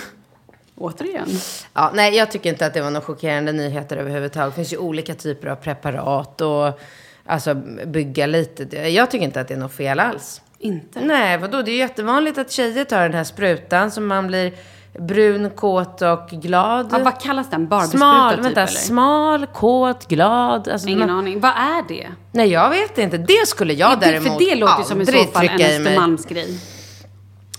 återigen. 0.76 1.28
Ja, 1.74 1.90
nej, 1.94 2.16
jag 2.16 2.30
tycker 2.30 2.50
inte 2.50 2.66
att 2.66 2.74
det 2.74 2.80
var 2.80 2.90
några 2.90 3.06
chockerande 3.06 3.52
nyheter 3.52 3.96
överhuvudtaget. 3.96 4.54
Det 4.54 4.56
finns 4.56 4.72
ju 4.72 4.76
olika 4.76 5.14
typer 5.14 5.48
av 5.48 5.56
preparat 5.56 6.40
och 6.40 6.80
alltså 7.26 7.54
bygga 7.86 8.26
lite. 8.26 8.88
Jag 8.88 9.10
tycker 9.10 9.24
inte 9.24 9.40
att 9.40 9.48
det 9.48 9.54
är 9.54 9.58
något 9.58 9.74
fel 9.74 10.00
alls. 10.00 10.42
Inte? 10.58 11.00
Nej, 11.00 11.38
vadå? 11.38 11.62
Det 11.62 11.70
är 11.70 11.72
ju 11.72 11.78
jättevanligt 11.78 12.38
att 12.38 12.50
tjejer 12.50 12.84
tar 12.84 13.02
den 13.02 13.14
här 13.14 13.24
sprutan 13.24 13.90
så 13.90 14.00
man 14.00 14.26
blir 14.26 14.52
brun, 14.98 15.50
kåt 15.50 16.02
och 16.02 16.28
glad. 16.30 16.88
Ja, 16.92 16.98
vad 16.98 17.20
kallas 17.20 17.50
den? 17.50 17.68
Barbiespruta 17.68 17.98
Smal, 17.98 18.34
typ 18.34 18.44
vänta, 18.44 18.60
eller? 18.60 18.72
smal, 18.72 19.46
kåt, 19.46 20.08
glad. 20.08 20.68
Alltså, 20.68 20.88
Ingen 20.88 21.00
man, 21.00 21.10
aning. 21.10 21.40
Vad 21.40 21.50
är 21.50 21.88
det? 21.88 22.06
Nej, 22.32 22.48
jag 22.48 22.70
vet 22.70 22.98
inte. 22.98 23.18
Det 23.18 23.46
skulle 23.46 23.72
jag 23.72 24.00
det, 24.00 24.06
däremot 24.06 24.32
för 24.32 24.38
det 24.38 24.54
låter 24.54 24.78
ju 24.78 24.84
som 24.84 25.00
i 25.00 25.06
så 25.06 25.24
fall 25.24 25.48
en. 25.48 25.60
Östermalmsgrej. 25.60 26.58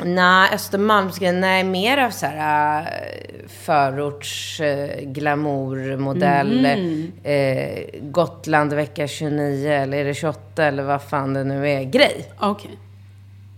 Nej, 0.03 0.49
Östermalmsgrej, 0.53 1.31
nej, 1.31 1.63
mer 1.63 1.97
av 1.97 2.09
så 2.09 2.25
här 2.25 2.81
äh, 2.81 3.49
förorts 3.65 4.59
äh, 4.61 5.01
glamourmodell. 5.01 6.61
Mhm. 6.61 7.11
Eh, 7.23 7.83
Gotland 8.01 8.73
vecka 8.73 9.07
29 9.07 9.71
eller 9.71 9.97
är 9.97 10.05
det 10.05 10.13
28 10.13 10.63
eller 10.63 10.83
vad 10.83 11.01
fan 11.01 11.33
det 11.33 11.43
nu 11.43 11.69
är. 11.69 11.83
Grej, 11.83 12.25
Okej, 12.39 12.71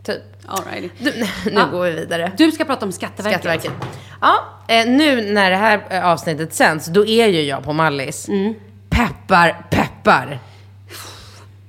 typ. 0.03 0.21
alrighty. 0.45 0.89
Du, 0.97 1.11
nu 1.45 1.51
Ja. 1.53 1.65
går 1.71 1.81
vi 1.83 1.91
vidare. 1.91 2.31
Du 2.37 2.51
ska 2.51 2.65
prata 2.65 2.85
om 2.85 2.91
Skatteverket. 2.91 3.41
Skatteverket. 3.41 3.71
Ja, 4.21 4.35
eh, 4.67 4.87
nu 4.87 5.33
när 5.33 5.49
det 5.51 5.57
här 5.57 5.85
eh, 5.89 6.05
avsnittet 6.05 6.53
sänds, 6.53 6.85
då 6.85 7.05
är 7.05 7.27
ju 7.27 7.41
jag 7.41 7.63
på 7.63 7.73
Mallis. 7.73 8.27
Mm. 8.29 8.53
Peppar, 8.89 9.65
peppar. 9.69 10.39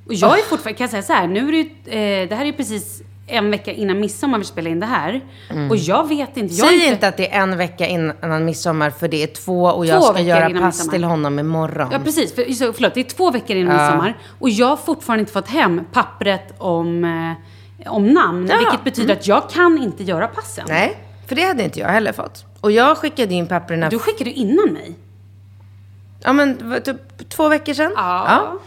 Och 0.06 0.14
jag 0.14 0.38
är 0.38 0.42
fortfarande, 0.42 0.72
kan 0.78 0.84
jag 0.84 0.90
säga 0.90 1.02
så 1.02 1.12
här, 1.12 1.26
nu 1.26 1.48
är 1.48 1.52
det 1.52 1.90
eh, 2.22 2.28
det 2.28 2.34
här 2.34 2.42
är 2.42 2.46
ju 2.46 2.52
precis 2.52 3.02
en 3.26 3.50
vecka 3.50 3.72
innan 3.72 4.00
midsommar 4.00 4.38
vi 4.38 4.44
spelar 4.44 4.70
in 4.70 4.80
det 4.80 4.86
här. 4.86 5.20
Och 5.70 5.76
jag 5.76 6.08
vet 6.08 6.36
inte, 6.36 6.54
jag 6.54 6.68
Säg 6.68 6.86
inte 6.88 7.08
att 7.08 7.16
det 7.16 7.32
är 7.32 7.40
en 7.40 7.56
vecka 7.56 7.86
innan 7.86 8.44
midsommar, 8.44 8.90
för 8.90 9.08
det 9.08 9.22
är 9.22 9.26
två 9.26 9.62
och 9.64 9.86
jag 9.86 9.96
Två 10.00 10.04
ska 10.04 10.12
veckor 10.12 10.26
göra 10.28 10.50
pass 10.50 10.60
midsommar. 10.60 10.92
till 10.92 11.04
honom 11.04 11.38
imorgon. 11.38 11.88
Ja, 11.92 11.98
precis. 12.04 12.34
För, 12.34 12.72
förlåt, 12.72 12.94
det 12.94 13.00
är 13.00 13.04
två 13.04 13.30
veckor 13.30 13.56
innan 13.56 13.76
midsommar. 13.76 14.18
Och 14.38 14.50
jag 14.50 14.66
har 14.66 14.76
fortfarande 14.76 15.20
inte 15.20 15.32
fått 15.32 15.48
hem 15.48 15.80
pappret 15.92 16.54
om, 16.58 17.04
eh, 17.04 17.32
om 17.86 18.12
namn. 18.12 18.46
Ja. 18.50 18.58
Vilket 18.58 18.84
betyder 18.84 19.14
att 19.14 19.26
jag 19.26 19.50
kan 19.50 19.78
inte 19.78 20.02
göra 20.04 20.26
passen. 20.28 20.64
Nej, 20.68 20.96
för 21.26 21.34
det 21.36 21.42
hade 21.42 21.62
inte 21.62 21.80
jag 21.80 21.88
heller 21.88 22.12
fått. 22.12 22.44
Och 22.60 22.72
jag 22.72 22.98
skickade 22.98 23.34
in 23.34 23.46
papperna, 23.46 23.88
Du 23.90 23.98
skickade 23.98 24.30
innan 24.30 24.72
mig. 24.72 24.94
ja 26.22 26.32
men 26.32 26.80
typ 26.84 27.28
två 27.28 27.48
veckor 27.48 27.74
sedan. 27.74 27.92
Ja. 27.96 28.58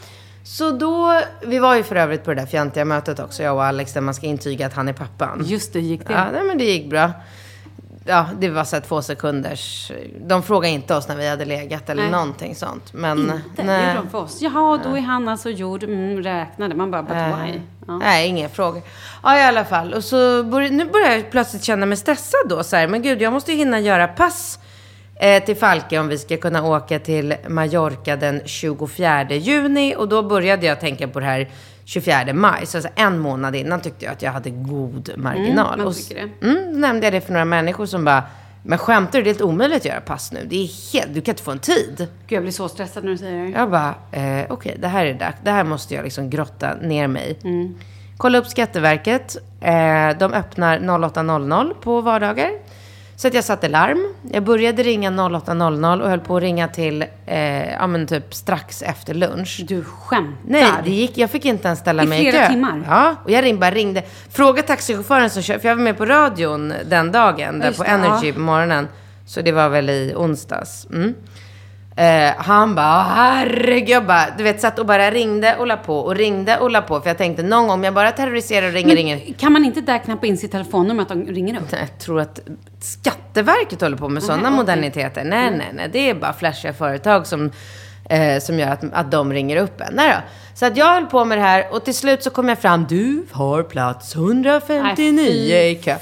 Så 0.43 0.71
då, 0.71 1.21
vi 1.45 1.59
var 1.59 1.75
ju 1.75 1.83
för 1.83 1.95
övrigt 1.95 2.23
på 2.23 2.33
det 2.33 2.41
där 2.41 2.45
fjantiga 2.47 2.85
mötet 2.85 3.19
också, 3.19 3.43
jag 3.43 3.55
och 3.55 3.63
Alex, 3.63 3.93
där 3.93 4.01
man 4.01 4.13
ska 4.13 4.25
intyga 4.27 4.65
att 4.67 4.73
han 4.73 4.87
är 4.87 4.93
pappan. 4.93 5.43
Just 5.45 5.73
det, 5.73 5.79
gick 5.79 6.07
det? 6.07 6.13
Ja, 6.13 6.25
nej, 6.33 6.43
men 6.43 6.57
det 6.57 6.63
gick 6.63 6.89
bra. 6.89 7.11
Ja, 8.07 8.25
det 8.39 8.49
var 8.49 8.63
så 8.63 8.79
två 8.81 9.01
sekunders... 9.01 9.91
De 10.27 10.43
frågade 10.43 10.73
inte 10.73 10.95
oss 10.95 11.07
när 11.07 11.15
vi 11.15 11.27
hade 11.29 11.45
legat 11.45 11.89
eller 11.89 12.01
Nej. 12.01 12.11
någonting 12.11 12.55
sånt. 12.55 12.93
Men, 12.93 13.19
Inte? 13.19 13.63
Nej. 13.63 13.81
gjorde 13.87 13.93
de 14.03 14.09
för 14.09 14.17
oss. 14.17 14.41
Jaha, 14.41 14.79
då 14.83 14.97
är 14.97 15.01
han 15.01 15.27
alltså 15.27 15.49
gjord, 15.49 15.83
mm, 15.83 16.23
räknade. 16.23 16.75
Man 16.75 16.91
bara, 16.91 17.03
but 17.03 17.11
why? 17.11 17.61
Ja. 17.87 17.97
Nej, 17.97 18.27
inga 18.27 18.49
frågor. 18.49 18.81
Ja, 19.23 19.37
i 19.37 19.43
alla 19.43 19.65
fall. 19.65 19.93
Och 19.93 20.03
så 20.03 20.15
börj- 20.43 20.71
nu 20.71 20.85
börjar 20.85 21.11
jag 21.11 21.31
plötsligt 21.31 21.63
känna 21.63 21.85
mig 21.85 21.97
stressad 21.97 22.39
då. 22.49 22.63
Så 22.63 22.75
här, 22.75 22.87
men 22.87 23.01
gud, 23.01 23.21
jag 23.21 23.33
måste 23.33 23.51
ju 23.51 23.57
hinna 23.57 23.79
göra 23.79 24.07
pass 24.07 24.59
eh, 25.15 25.43
till 25.43 25.55
Falke 25.57 25.99
om 25.99 26.07
vi 26.07 26.17
ska 26.17 26.37
kunna 26.37 26.63
åka 26.63 26.99
till 26.99 27.35
Mallorca 27.47 28.15
den 28.15 28.41
24 28.45 29.23
juni. 29.29 29.95
Och 29.97 30.07
då 30.07 30.23
började 30.23 30.65
jag 30.65 30.79
tänka 30.79 31.07
på 31.07 31.19
det 31.19 31.25
här 31.25 31.49
24 31.87 32.33
maj. 32.33 32.65
Så 32.65 32.77
alltså 32.77 32.91
en 32.95 33.19
månad 33.19 33.55
innan 33.55 33.81
tyckte 33.81 34.05
jag 34.05 34.11
att 34.11 34.21
jag 34.21 34.31
hade 34.31 34.49
god 34.49 35.11
marginal. 35.17 35.73
Mm, 35.73 35.85
man 35.85 35.93
tycker 35.93 36.29
Mm, 36.41 36.73
då 36.73 36.79
nämnde 36.79 37.05
jag 37.05 37.13
det 37.13 37.21
för 37.21 37.31
några 37.33 37.45
människor 37.45 37.85
som 37.85 38.05
bara, 38.05 38.23
men 38.63 38.77
skämtar 38.77 39.19
du? 39.19 39.23
Det 39.23 39.29
är 39.29 39.33
helt 39.33 39.41
omöjligt 39.41 39.77
att 39.77 39.85
göra 39.85 40.01
pass 40.01 40.31
nu. 40.31 40.39
Det 40.49 40.55
är 40.55 40.93
helt, 40.93 41.13
du 41.13 41.21
kan 41.21 41.31
inte 41.31 41.43
få 41.43 41.51
en 41.51 41.59
tid. 41.59 41.97
Gud, 41.97 42.35
jag 42.35 42.41
blir 42.43 42.51
så 42.51 42.69
stressad 42.69 43.03
när 43.03 43.11
du 43.11 43.17
säger 43.17 43.43
det. 43.43 43.49
Jag 43.49 43.69
bara, 43.71 43.95
eh, 44.11 44.45
okej, 44.49 44.77
det 44.79 44.87
här 44.87 45.05
är 45.05 45.13
dags. 45.13 45.37
Det 45.43 45.51
här 45.51 45.63
måste 45.63 45.95
jag 45.95 46.03
liksom 46.03 46.29
grotta 46.29 46.73
ner 46.81 47.07
mig. 47.07 47.39
Mm. 47.43 47.75
Kolla 48.17 48.37
upp 48.37 48.47
Skatteverket. 48.47 49.37
Eh, 49.61 50.17
de 50.19 50.33
öppnar 50.33 50.79
08.00 50.79 51.73
på 51.81 52.01
vardagar. 52.01 52.51
Så 53.19 53.27
att 53.27 53.33
jag 53.33 53.43
satte 53.43 53.67
larm. 53.67 54.13
Jag 54.31 54.43
började 54.43 54.83
ringa 54.83 55.09
08.00 55.09 56.01
och 56.01 56.09
höll 56.09 56.19
på 56.19 56.37
att 56.37 56.43
ringa 56.43 56.67
till, 56.67 57.05
eh, 57.25 57.71
ja 57.73 57.87
men 57.87 58.07
typ 58.07 58.33
strax 58.33 58.81
efter 58.81 59.13
lunch. 59.13 59.61
Du 59.67 59.83
skämtar? 59.83 60.37
Nej, 60.47 60.71
det 60.83 60.89
gick, 60.91 61.17
jag 61.17 61.31
fick 61.31 61.45
inte 61.45 61.67
ens 61.67 61.79
ställa 61.79 62.03
I 62.03 62.07
mig 62.07 62.27
i 62.27 62.31
flera 62.31 62.45
kö. 62.45 62.51
timmar? 62.53 62.83
Ja, 62.87 63.15
och 63.23 63.31
jag 63.31 63.43
ringde, 63.43 63.59
bara 63.59 63.71
ringde. 63.71 64.03
Fråga 64.29 64.61
taxichauffören 64.61 65.29
som 65.29 65.41
kör, 65.41 65.59
för 65.59 65.67
jag 65.67 65.75
var 65.75 65.83
med 65.83 65.97
på 65.97 66.05
radion 66.05 66.73
den 66.85 67.11
dagen, 67.11 67.59
där 67.59 67.67
Just 67.67 67.77
på 67.77 67.83
det, 67.83 67.89
Energy 67.89 68.27
ja. 68.27 68.33
på 68.33 68.39
morgonen. 68.39 68.87
Så 69.27 69.41
det 69.41 69.51
var 69.51 69.69
väl 69.69 69.89
i 69.89 70.13
onsdags. 70.15 70.87
Mm. 70.93 71.13
Eh, 71.97 72.33
han 72.37 72.75
bara, 72.75 73.03
herregud, 73.03 74.05
bara, 74.05 74.25
du 74.37 74.43
vet, 74.43 74.61
satt 74.61 74.79
och 74.79 74.85
bara 74.85 75.11
ringde 75.11 75.55
och 75.55 75.67
la 75.67 75.77
på 75.77 75.99
och 75.99 76.15
ringde 76.15 76.57
och 76.57 76.71
la 76.71 76.81
på. 76.81 77.01
För 77.01 77.09
jag 77.09 77.17
tänkte, 77.17 77.43
någon 77.43 77.61
gång 77.67 77.69
om 77.69 77.83
jag 77.83 77.93
bara 77.93 78.11
terroriserar 78.11 78.67
och 78.67 78.73
ringer, 78.73 78.95
ringer. 78.95 79.21
Men 79.25 79.33
kan 79.33 79.53
man 79.53 79.65
inte 79.65 79.81
där 79.81 79.97
knappa 79.97 80.27
in 80.27 80.37
sitt 80.37 80.51
telefonnummer 80.51 81.01
att 81.01 81.09
de 81.09 81.25
ringer 81.25 81.55
upp? 81.61 81.71
Jag 81.71 81.99
tror 81.99 82.19
att 82.19 82.39
Skatteverket 82.79 83.81
håller 83.81 83.97
på 83.97 84.09
med 84.09 84.23
sådana 84.23 84.47
okej. 84.47 84.57
moderniteter. 84.57 85.23
Nej, 85.23 85.51
nej, 85.51 85.71
nej. 85.73 85.89
Det 85.93 86.09
är 86.09 86.13
bara 86.15 86.33
flashiga 86.33 86.73
företag 86.73 87.27
som 87.27 87.51
Eh, 88.09 88.39
som 88.39 88.59
gör 88.59 88.67
att, 88.67 88.83
att 88.93 89.11
de 89.11 89.33
ringer 89.33 89.57
upp 89.57 89.81
en. 89.81 89.93
Nej 89.93 90.09
då. 90.09 90.17
Så 90.53 90.65
att 90.65 90.77
jag 90.77 90.85
höll 90.85 91.05
på 91.05 91.25
med 91.25 91.37
det 91.37 91.41
här 91.41 91.65
och 91.71 91.85
till 91.85 91.95
slut 91.95 92.23
så 92.23 92.29
kom 92.29 92.49
jag 92.49 92.59
fram. 92.59 92.85
Du 92.89 93.25
har 93.31 93.63
plats 93.63 94.15
159 94.15 95.13
Nej, 95.13 95.71
i 95.71 95.75
kö. 95.75 95.95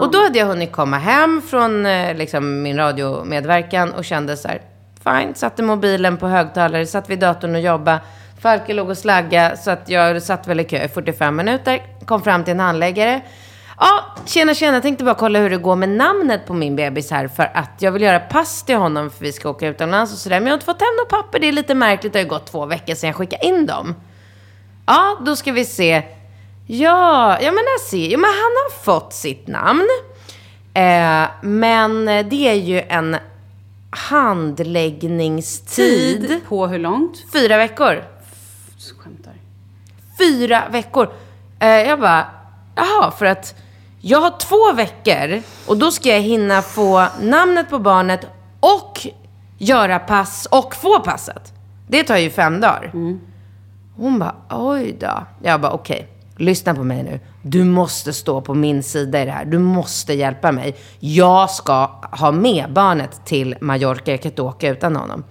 Och 0.00 0.10
då 0.10 0.18
hade 0.18 0.38
jag 0.38 0.46
hunnit 0.46 0.72
komma 0.72 0.98
hem 0.98 1.42
från 1.42 1.86
eh, 1.86 2.14
liksom, 2.14 2.62
min 2.62 2.76
radiomedverkan 2.76 3.92
och 3.92 4.04
kände 4.04 4.36
så 4.36 4.48
här. 4.48 4.60
Fine, 5.06 5.34
satte 5.34 5.62
mobilen 5.62 6.16
på 6.16 6.28
högtalare, 6.28 6.86
satt 6.86 7.10
vid 7.10 7.18
datorn 7.18 7.54
och 7.54 7.60
jobbade. 7.60 8.00
Falke 8.40 8.74
låg 8.74 8.90
och 8.90 8.98
slagga 8.98 9.56
så 9.56 9.70
att 9.70 9.88
jag 9.88 10.22
satt 10.22 10.46
väl 10.46 10.60
i 10.60 10.64
kö 10.64 10.84
i 10.84 10.88
45 10.88 11.36
minuter. 11.36 11.82
Kom 12.04 12.22
fram 12.22 12.44
till 12.44 12.52
en 12.52 12.60
handläggare. 12.60 13.20
Ja, 13.78 14.04
tjena 14.26 14.54
tjena, 14.54 14.80
tänkte 14.80 15.04
bara 15.04 15.14
kolla 15.14 15.38
hur 15.38 15.50
det 15.50 15.56
går 15.56 15.76
med 15.76 15.88
namnet 15.88 16.46
på 16.46 16.54
min 16.54 16.76
bebis 16.76 17.10
här 17.10 17.28
för 17.28 17.50
att 17.54 17.70
jag 17.78 17.92
vill 17.92 18.02
göra 18.02 18.20
pass 18.20 18.62
till 18.62 18.76
honom 18.76 19.10
för 19.10 19.24
vi 19.24 19.32
ska 19.32 19.48
åka 19.48 19.68
utomlands 19.68 20.12
och 20.12 20.18
sådär. 20.18 20.40
Men 20.40 20.46
jag 20.46 20.52
har 20.52 20.56
inte 20.56 20.66
fått 20.66 20.80
hem 20.80 20.96
något 20.98 21.08
papper, 21.08 21.38
det 21.38 21.48
är 21.48 21.52
lite 21.52 21.74
märkligt, 21.74 22.12
det 22.12 22.18
har 22.18 22.24
ju 22.24 22.28
gått 22.28 22.46
två 22.46 22.66
veckor 22.66 22.94
sedan 22.94 23.08
jag 23.08 23.16
skickade 23.16 23.46
in 23.46 23.66
dem. 23.66 23.94
Ja, 24.86 25.18
då 25.26 25.36
ska 25.36 25.52
vi 25.52 25.64
se. 25.64 26.02
Ja, 26.66 27.38
ja 27.40 27.52
men 27.52 27.64
jag 27.72 27.80
ser, 27.80 28.06
jo 28.06 28.18
men 28.18 28.30
han 28.30 28.52
har 28.64 28.82
fått 28.82 29.12
sitt 29.12 29.46
namn. 29.46 29.88
Eh, 30.74 31.24
men 31.42 32.04
det 32.06 32.48
är 32.48 32.54
ju 32.54 32.80
en 32.88 33.16
handläggningstid. 33.96 36.28
Tid 36.28 36.40
på 36.48 36.66
hur 36.66 36.78
långt? 36.78 37.24
Fyra 37.32 37.56
veckor. 37.56 38.04
Skämtar. 38.98 39.34
Fyra 40.18 40.62
veckor. 40.70 41.08
Eh, 41.60 41.68
jag 41.68 42.00
bara, 42.00 42.26
jaha, 42.74 43.10
för 43.10 43.26
att 43.26 43.54
jag 44.00 44.20
har 44.20 44.38
två 44.38 44.72
veckor 44.72 45.42
och 45.66 45.76
då 45.76 45.90
ska 45.90 46.08
jag 46.08 46.20
hinna 46.20 46.62
få 46.62 47.06
namnet 47.22 47.70
på 47.70 47.78
barnet 47.78 48.26
och 48.60 49.06
göra 49.58 49.98
pass 49.98 50.46
och 50.50 50.74
få 50.74 51.00
passet. 51.00 51.52
Det 51.88 52.02
tar 52.02 52.16
ju 52.16 52.30
fem 52.30 52.60
dagar. 52.60 52.90
Hon 53.96 54.18
bara, 54.18 54.34
oj 54.50 54.96
då. 55.00 55.26
Jag 55.42 55.60
bara, 55.60 55.72
okej, 55.72 56.08
lyssna 56.36 56.74
på 56.74 56.84
mig 56.84 57.02
nu. 57.02 57.20
Du 57.42 57.64
måste 57.64 58.12
stå 58.12 58.40
på 58.40 58.54
min 58.54 58.82
sida 58.82 59.22
i 59.22 59.24
det 59.24 59.30
här. 59.30 59.44
Du 59.44 59.58
måste 59.58 60.12
hjälpa 60.14 60.52
mig. 60.52 60.76
Jag 60.98 61.50
ska 61.50 61.86
ha 62.12 62.32
med 62.32 62.72
barnet 62.72 63.20
till 63.24 63.56
Mallorca. 63.60 64.10
Jag 64.10 64.22
kan 64.22 64.30
inte 64.30 64.42
åka 64.42 64.68
utan 64.70 64.96
honom. 64.96 65.24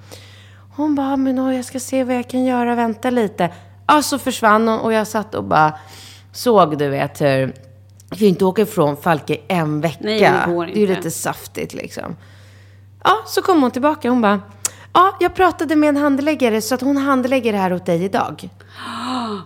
Hon 0.75 0.95
bara, 0.95 1.17
men 1.17 1.39
oj, 1.47 1.55
jag 1.55 1.65
ska 1.65 1.79
se 1.79 2.03
vad 2.03 2.15
jag 2.15 2.29
kan 2.29 2.45
göra. 2.45 2.75
Vänta 2.75 3.09
lite. 3.09 3.49
Ja, 3.87 4.01
så 4.01 4.19
försvann 4.19 4.67
hon 4.67 4.79
och 4.79 4.93
jag 4.93 5.07
satt 5.07 5.35
och 5.35 5.43
bara 5.43 5.73
såg, 6.31 6.77
du 6.77 6.89
vet, 6.89 7.21
hur... 7.21 7.53
Jag 8.09 8.17
kan 8.19 8.25
ju 8.25 8.27
inte 8.27 8.45
åka 8.45 8.61
ifrån 8.61 8.97
Falke 8.97 9.37
en 9.47 9.81
vecka. 9.81 9.97
Nej, 10.01 10.19
det 10.19 10.53
går 10.53 10.65
Det 10.65 10.71
är 10.71 10.75
ju 10.75 10.81
inte. 10.81 10.95
lite 10.95 11.11
saftigt 11.11 11.73
liksom. 11.73 12.15
Ja, 13.03 13.11
så 13.27 13.41
kom 13.41 13.61
hon 13.61 13.71
tillbaka. 13.71 14.09
Hon 14.09 14.21
bara, 14.21 14.41
ja, 14.95 15.17
jag 15.19 15.35
pratade 15.35 15.75
med 15.75 15.89
en 15.89 15.97
handläggare 15.97 16.61
så 16.61 16.75
att 16.75 16.81
hon 16.81 16.97
handlägger 16.97 17.51
det 17.51 17.57
här 17.57 17.73
åt 17.73 17.85
dig 17.85 18.03
idag. 18.03 18.49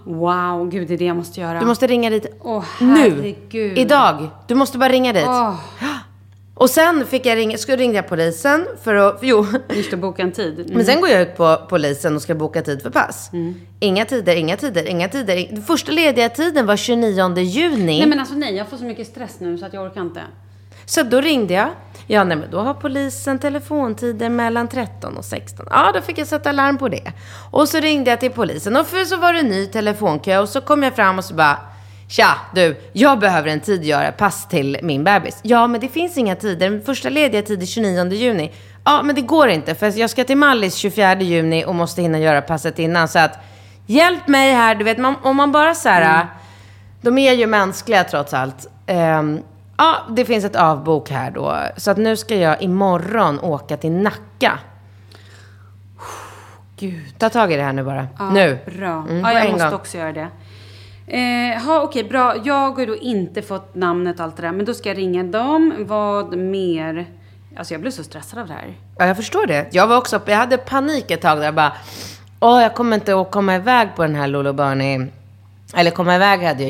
Wow, 0.06 0.70
gud 0.70 0.88
det 0.88 0.94
är 0.94 0.98
det 0.98 1.06
jag 1.06 1.16
måste 1.16 1.40
göra. 1.42 1.60
Du 1.60 1.66
måste 1.66 1.88
ringa 1.88 2.10
dit 2.10 2.26
Åh, 2.42 2.66
nu. 2.80 3.36
Idag. 3.76 4.30
Du 4.48 4.56
måste 4.56 4.78
bara 4.78 4.90
ringa 4.90 5.14
dit. 5.14 5.26
Åh, 5.28 5.56
Och 6.60 6.70
sen 6.70 7.06
fick 7.06 7.26
jag 7.26 7.38
ringa, 7.38 7.58
skulle 7.58 7.78
ringa 7.78 8.04
polisen 8.04 8.66
för 8.84 8.96
att, 8.96 9.20
jo. 9.22 9.46
just 9.70 9.94
att 9.94 10.00
boka 10.00 10.22
en 10.22 10.32
tid. 10.32 10.60
Mm. 10.60 10.74
Men 10.74 10.86
sen 10.86 11.02
går 11.02 11.10
jag 11.10 11.22
ut 11.22 11.38
på 11.38 11.58
polisen 11.70 12.16
och 12.16 12.22
ska 12.22 12.36
boka 12.36 12.62
tid 12.62 12.82
för 12.82 12.90
pass. 12.90 13.30
Mm. 13.34 13.62
Inga 13.80 14.06
tider, 14.06 14.36
inga 14.36 14.58
tider, 14.58 14.88
inga 14.88 15.10
tider. 15.10 15.48
Den 15.52 15.64
första 15.64 15.92
lediga 15.92 16.30
tiden 16.30 16.66
var 16.66 16.76
29 16.76 17.38
juni. 17.38 18.00
Nej 18.00 18.08
men 18.08 18.20
alltså 18.20 18.36
nej, 18.36 18.56
jag 18.56 18.68
får 18.68 18.78
så 18.78 18.84
mycket 18.84 19.08
stress 19.08 19.40
nu 19.40 19.58
så 19.58 19.66
att 19.66 19.74
jag 19.74 19.86
orkar 19.86 20.02
inte. 20.02 20.22
Så 20.86 21.04
då 21.04 21.22
ringde 21.22 21.54
jag. 21.54 21.70
Ja, 22.12 22.24
nej, 22.24 22.38
men 22.38 22.52
då 22.52 22.60
har 22.60 22.74
polisen 22.74 23.40
telefontider 23.40 24.30
mellan 24.30 24.68
13 24.68 25.18
och 25.18 25.26
16. 25.26 25.66
Ja, 25.70 25.92
då 25.94 26.02
fick 26.02 26.18
jag 26.18 26.28
sätta 26.28 26.52
larm 26.52 26.78
på 26.78 26.90
det. 26.90 27.12
Och 27.52 27.70
så 27.70 27.80
ringde 27.80 28.10
jag 28.10 28.20
till 28.20 28.32
polisen 28.32 28.76
och 28.76 28.88
för 28.88 29.06
så 29.06 29.18
var 29.18 29.34
det 29.34 29.44
ny 29.44 29.66
telefonkö 29.66 30.38
och 30.38 30.50
så 30.50 30.62
kom 30.62 30.84
jag 30.84 30.96
fram 30.96 31.18
och 31.18 31.26
så 31.26 31.34
bara 31.34 31.58
Tja, 32.08 32.38
du, 32.56 32.82
jag 32.94 33.20
behöver 33.20 33.50
en 33.50 33.60
tid 33.60 33.80
att 33.80 33.86
göra 33.86 34.12
pass 34.12 34.48
till 34.48 34.78
min 34.84 35.04
bebis. 35.04 35.40
Ja, 35.42 35.68
men 35.68 35.82
det 35.82 35.88
finns 35.88 36.18
inga 36.18 36.36
tider. 36.36 36.70
Den 36.70 36.82
första 36.82 37.10
lediga 37.10 37.42
tid 37.42 37.62
är 37.62 37.66
29 37.66 38.12
juni. 38.12 38.52
Ja, 38.86 39.02
men 39.04 39.16
det 39.16 39.22
går 39.22 39.50
inte 39.50 39.76
för 39.76 40.00
jag 40.00 40.10
ska 40.10 40.24
till 40.24 40.38
Mallis 40.38 40.76
24 40.76 41.22
juni 41.22 41.66
och 41.66 41.76
måste 41.76 42.02
hinna 42.02 42.20
göra 42.20 42.42
passet 42.42 42.80
innan. 42.80 43.08
Så 43.08 43.20
att, 43.20 43.40
hjälp 43.86 44.28
mig 44.28 44.54
här. 44.54 44.76
Du 44.76 44.84
vet, 44.84 44.98
man, 44.98 45.16
om 45.24 45.36
man 45.36 45.52
bara 45.52 45.76
så 45.76 45.90
här... 45.90 46.28
De 47.02 47.18
är 47.18 47.34
ju 47.34 47.48
mänskliga 47.48 48.04
trots 48.04 48.34
allt. 48.34 48.68
Ehm, 48.88 49.42
ja, 49.80 49.98
det 50.10 50.26
finns 50.26 50.46
ett 50.46 50.56
avbok 50.56 51.10
här 51.10 51.32
då. 51.32 51.58
Så 51.78 51.92
att 51.92 51.98
nu 51.98 52.18
ska 52.18 52.36
jag 52.36 52.62
imorgon 52.62 53.40
åka 53.40 53.78
till 53.78 53.92
Nacka. 53.92 54.60
Gud. 56.80 57.20
Ta 57.20 57.30
tag 57.30 57.52
i 57.52 57.56
det 57.56 57.64
här 57.64 57.74
nu 57.74 57.84
bara. 57.84 58.08
Ja, 58.20 58.30
nu. 58.30 58.60
Bra. 58.78 59.06
Mm, 59.10 59.20
ja, 59.20 59.34
jag 59.34 59.52
måste 59.52 59.66
gång. 59.66 59.74
också 59.74 59.98
göra 59.98 60.14
det. 60.14 60.28
Eh, 61.08 61.62
ha, 61.64 61.82
okej, 61.82 62.04
bra. 62.04 62.36
Jag 62.44 62.72
har 62.72 62.80
ju 62.80 62.86
då 62.86 62.96
inte 62.96 63.42
fått 63.42 63.76
namnet 63.76 64.20
och 64.20 64.26
allt 64.26 64.36
det 64.36 64.42
där. 64.42 64.52
Men 64.52 64.66
då 64.66 64.74
ska 64.74 64.90
jag 64.90 64.98
ringa 64.98 65.24
dem. 65.24 65.74
Vad 65.80 66.38
mer? 66.38 67.06
Alltså 67.58 67.74
jag 67.74 67.82
blev 67.82 67.92
så 67.92 68.04
stressad 68.04 68.40
av 68.40 68.48
det 68.48 68.54
här. 68.54 68.74
Ja, 68.98 69.06
jag 69.06 69.18
förstår 69.18 69.48
det. 69.48 69.68
Jag 69.72 69.88
var 69.88 69.98
också, 69.98 70.22
jag 70.26 70.38
hade 70.38 70.58
panik 70.58 71.12
ett 71.12 71.22
tag 71.22 71.38
där 71.38 71.46
jag 71.46 71.56
bara, 71.56 71.74
åh, 72.40 72.62
jag 72.62 72.76
kommer 72.76 72.96
inte 72.96 73.22
att 73.22 73.32
komma 73.32 73.56
iväg 73.56 73.90
på 73.96 74.02
den 74.02 74.16
här 74.16 74.28
Lolo 74.28 74.54
Bernie. 74.54 75.08
Eller 75.76 75.92
komma 75.92 76.16
iväg 76.16 76.44
hade 76.44 76.64
jag 76.64 76.70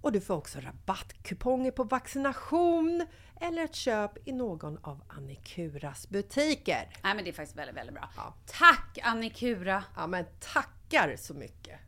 och 0.00 0.12
du 0.12 0.20
får 0.20 0.34
också 0.34 0.58
rabattkuponger 0.60 1.70
på 1.70 1.84
vaccination 1.84 3.06
eller 3.40 3.64
ett 3.64 3.74
köp 3.74 4.28
i 4.28 4.32
någon 4.32 4.78
av 4.82 5.02
Annikuras 5.08 6.08
butiker. 6.08 6.88
Nej 7.02 7.14
men 7.14 7.24
det 7.24 7.30
är 7.30 7.32
faktiskt 7.32 7.58
väldigt, 7.58 7.76
väldigt 7.76 7.94
bra. 7.94 8.08
Ja. 8.16 8.34
Tack 8.46 8.98
Annikura! 9.02 9.84
Ja 9.96 10.06
men 10.06 10.24
tackar 10.40 11.16
så 11.16 11.34
mycket! 11.34 11.80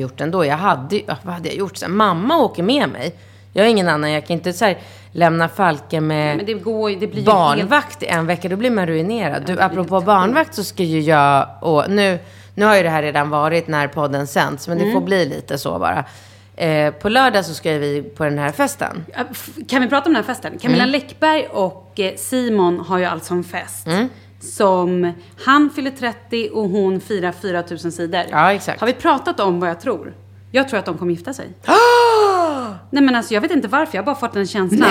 gjort 0.00 0.20
ändå. 0.20 0.44
Jag 0.44 0.56
hade 0.56 0.96
ja, 0.96 1.16
vad 1.22 1.34
hade 1.34 1.48
jag 1.48 1.56
gjort? 1.56 1.76
Så 1.76 1.86
här, 1.86 1.92
mamma 1.92 2.36
åker 2.36 2.62
med 2.62 2.88
mig. 2.88 3.14
Jag 3.52 3.66
är 3.66 3.70
ingen 3.70 3.88
annan. 3.88 4.10
Jag 4.10 4.26
kan 4.26 4.36
inte 4.36 4.52
så 4.52 4.64
här, 4.64 4.78
lämna 5.12 5.48
Falken 5.48 6.06
med 6.06 6.36
Men 6.36 6.46
det 6.46 6.54
går 6.54 6.90
det 6.90 7.06
blir 7.06 7.24
barnvakt 7.24 8.02
i 8.02 8.06
en 8.06 8.26
vecka. 8.26 8.48
Då 8.48 8.56
blir 8.56 8.70
man 8.70 8.86
ruinerad. 8.86 9.46
Du, 9.46 9.60
apropå 9.60 10.00
barnvakt 10.00 10.54
så 10.54 10.64
ska 10.64 10.82
ju 10.82 11.00
jag 11.00 11.48
och 11.60 11.90
nu, 11.90 12.18
nu 12.60 12.66
har 12.66 12.76
ju 12.76 12.82
det 12.82 12.88
här 12.90 13.02
redan 13.02 13.30
varit 13.30 13.68
när 13.68 13.88
podden 13.88 14.26
sänds. 14.26 14.68
Men 14.68 14.78
det 14.78 14.84
Mm. 14.84 14.94
får 14.94 15.00
bli 15.00 15.24
lite 15.26 15.58
så 15.58 15.78
bara. 15.78 16.04
Eh, 16.56 16.92
på 16.94 17.08
lördag 17.08 17.44
så 17.44 17.54
ska 17.54 17.72
vi 17.72 18.02
på 18.02 18.24
den 18.24 18.38
här 18.38 18.52
festen. 18.52 19.04
Kan 19.68 19.82
vi 19.82 19.88
prata 19.88 20.06
om 20.08 20.14
den 20.14 20.24
här 20.24 20.34
festen? 20.34 20.58
Camilla 20.58 20.82
Mm. 20.84 20.92
Läckberg 20.92 21.46
och 21.52 22.00
eh, 22.00 22.14
Simon 22.16 22.80
har 22.80 22.98
ju 22.98 23.04
alltså 23.04 23.34
en 23.34 23.44
fest. 23.44 23.86
Som 24.40 25.12
han 25.44 25.70
fyller 25.70 25.90
30 25.90 26.48
och 26.52 26.68
hon 26.68 27.00
firar 27.00 27.32
4000 27.32 27.92
sidor. 27.92 28.22
Ja, 28.30 28.52
exakt. 28.52 28.80
Har 28.80 28.86
vi 28.86 28.92
pratat 28.92 29.40
om 29.40 29.60
vad 29.60 29.68
jag 29.70 29.80
tror? 29.80 30.14
Jag 30.50 30.68
tror 30.68 30.78
att 30.78 30.86
de 30.86 30.98
kommer 30.98 31.12
gifta 31.12 31.34
sig. 31.34 31.46
Nej 32.90 33.02
men 33.02 33.16
alltså 33.16 33.34
jag 33.34 33.40
vet 33.40 33.50
inte 33.50 33.68
varför, 33.68 33.94
jag 33.96 34.02
har 34.02 34.06
bara 34.06 34.14
fått 34.20 34.32
den 34.32 34.46
känslan. 34.46 34.90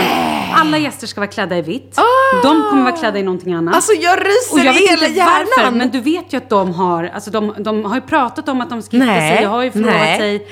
Alla 0.54 0.78
gäster 0.78 1.08
ska 1.08 1.22
vara 1.22 1.32
klädda 1.32 1.58
i 1.58 1.62
vitt. 1.62 1.96
De 2.44 2.64
kommer 2.70 2.84
vara 2.84 2.92
klädda 2.98 3.20
i 3.20 3.24
någonting 3.24 3.54
annat. 3.54 3.76
Alltså 3.76 3.94
jag 3.94 4.20
ryser 4.20 4.54
och 4.54 4.60
jag 4.60 4.74
vet 4.74 4.90
hela 4.92 5.08
inte 5.08 5.20
varför, 5.20 5.62
hjärnan. 5.62 5.78
men 5.78 5.90
du 5.90 6.00
vet 6.02 6.34
ju 6.34 6.38
att 6.38 6.50
de 6.50 6.74
har, 6.74 7.04
alltså 7.04 7.32
de, 7.32 7.54
de 7.58 7.86
har 7.86 7.96
ju 7.96 8.02
pratat 8.02 8.50
om 8.50 8.62
att 8.62 8.70
de 8.70 8.82
ska 8.82 8.98
gifta 8.98 9.12
Nej, 9.12 9.38
sig, 9.38 9.46
har 9.46 9.64
ju 9.64 9.72
förlovat 9.72 9.94
nej. 9.96 10.20
sig. 10.20 10.48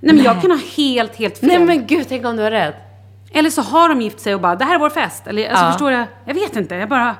Nej 0.00 0.14
men 0.14 0.24
jag 0.24 0.40
kan 0.42 0.50
ha 0.50 0.58
helt, 0.76 1.16
helt 1.16 1.38
fel. 1.38 1.48
Nej 1.48 1.58
men 1.58 1.86
gud, 1.86 2.06
tänk 2.08 2.26
om 2.26 2.36
du 2.36 2.42
har 2.42 2.50
rätt. 2.50 2.74
Eller 3.32 3.50
så 3.50 3.62
har 3.62 3.88
de 3.88 4.00
gift 4.02 4.20
sig 4.20 4.34
och 4.34 4.40
bara, 4.40 4.56
det 4.56 4.64
här 4.64 4.74
är 4.74 4.78
vår 4.78 4.90
fest. 4.90 5.26
Eller 5.26 5.48
alltså 5.48 5.64
Ja. 5.64 5.70
förstår 5.72 5.92
jag? 5.92 6.06
Jag 6.24 6.34
vet 6.34 6.56
inte, 6.56 6.74
jag 6.74 6.88
bara... 6.88 7.16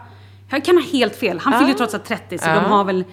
Jag 0.51 0.65
kan 0.65 0.77
ha 0.77 0.85
helt 0.93 1.17
fel. 1.17 1.39
Han 1.43 1.53
fyller 1.53 1.69
ju 1.69 1.75
trots 1.75 1.95
allt 1.95 2.05
30, 2.05 2.39
så 2.39 2.49
Ja. 2.49 2.55
de 2.55 2.65
har 2.65 2.85
väl... 2.85 3.05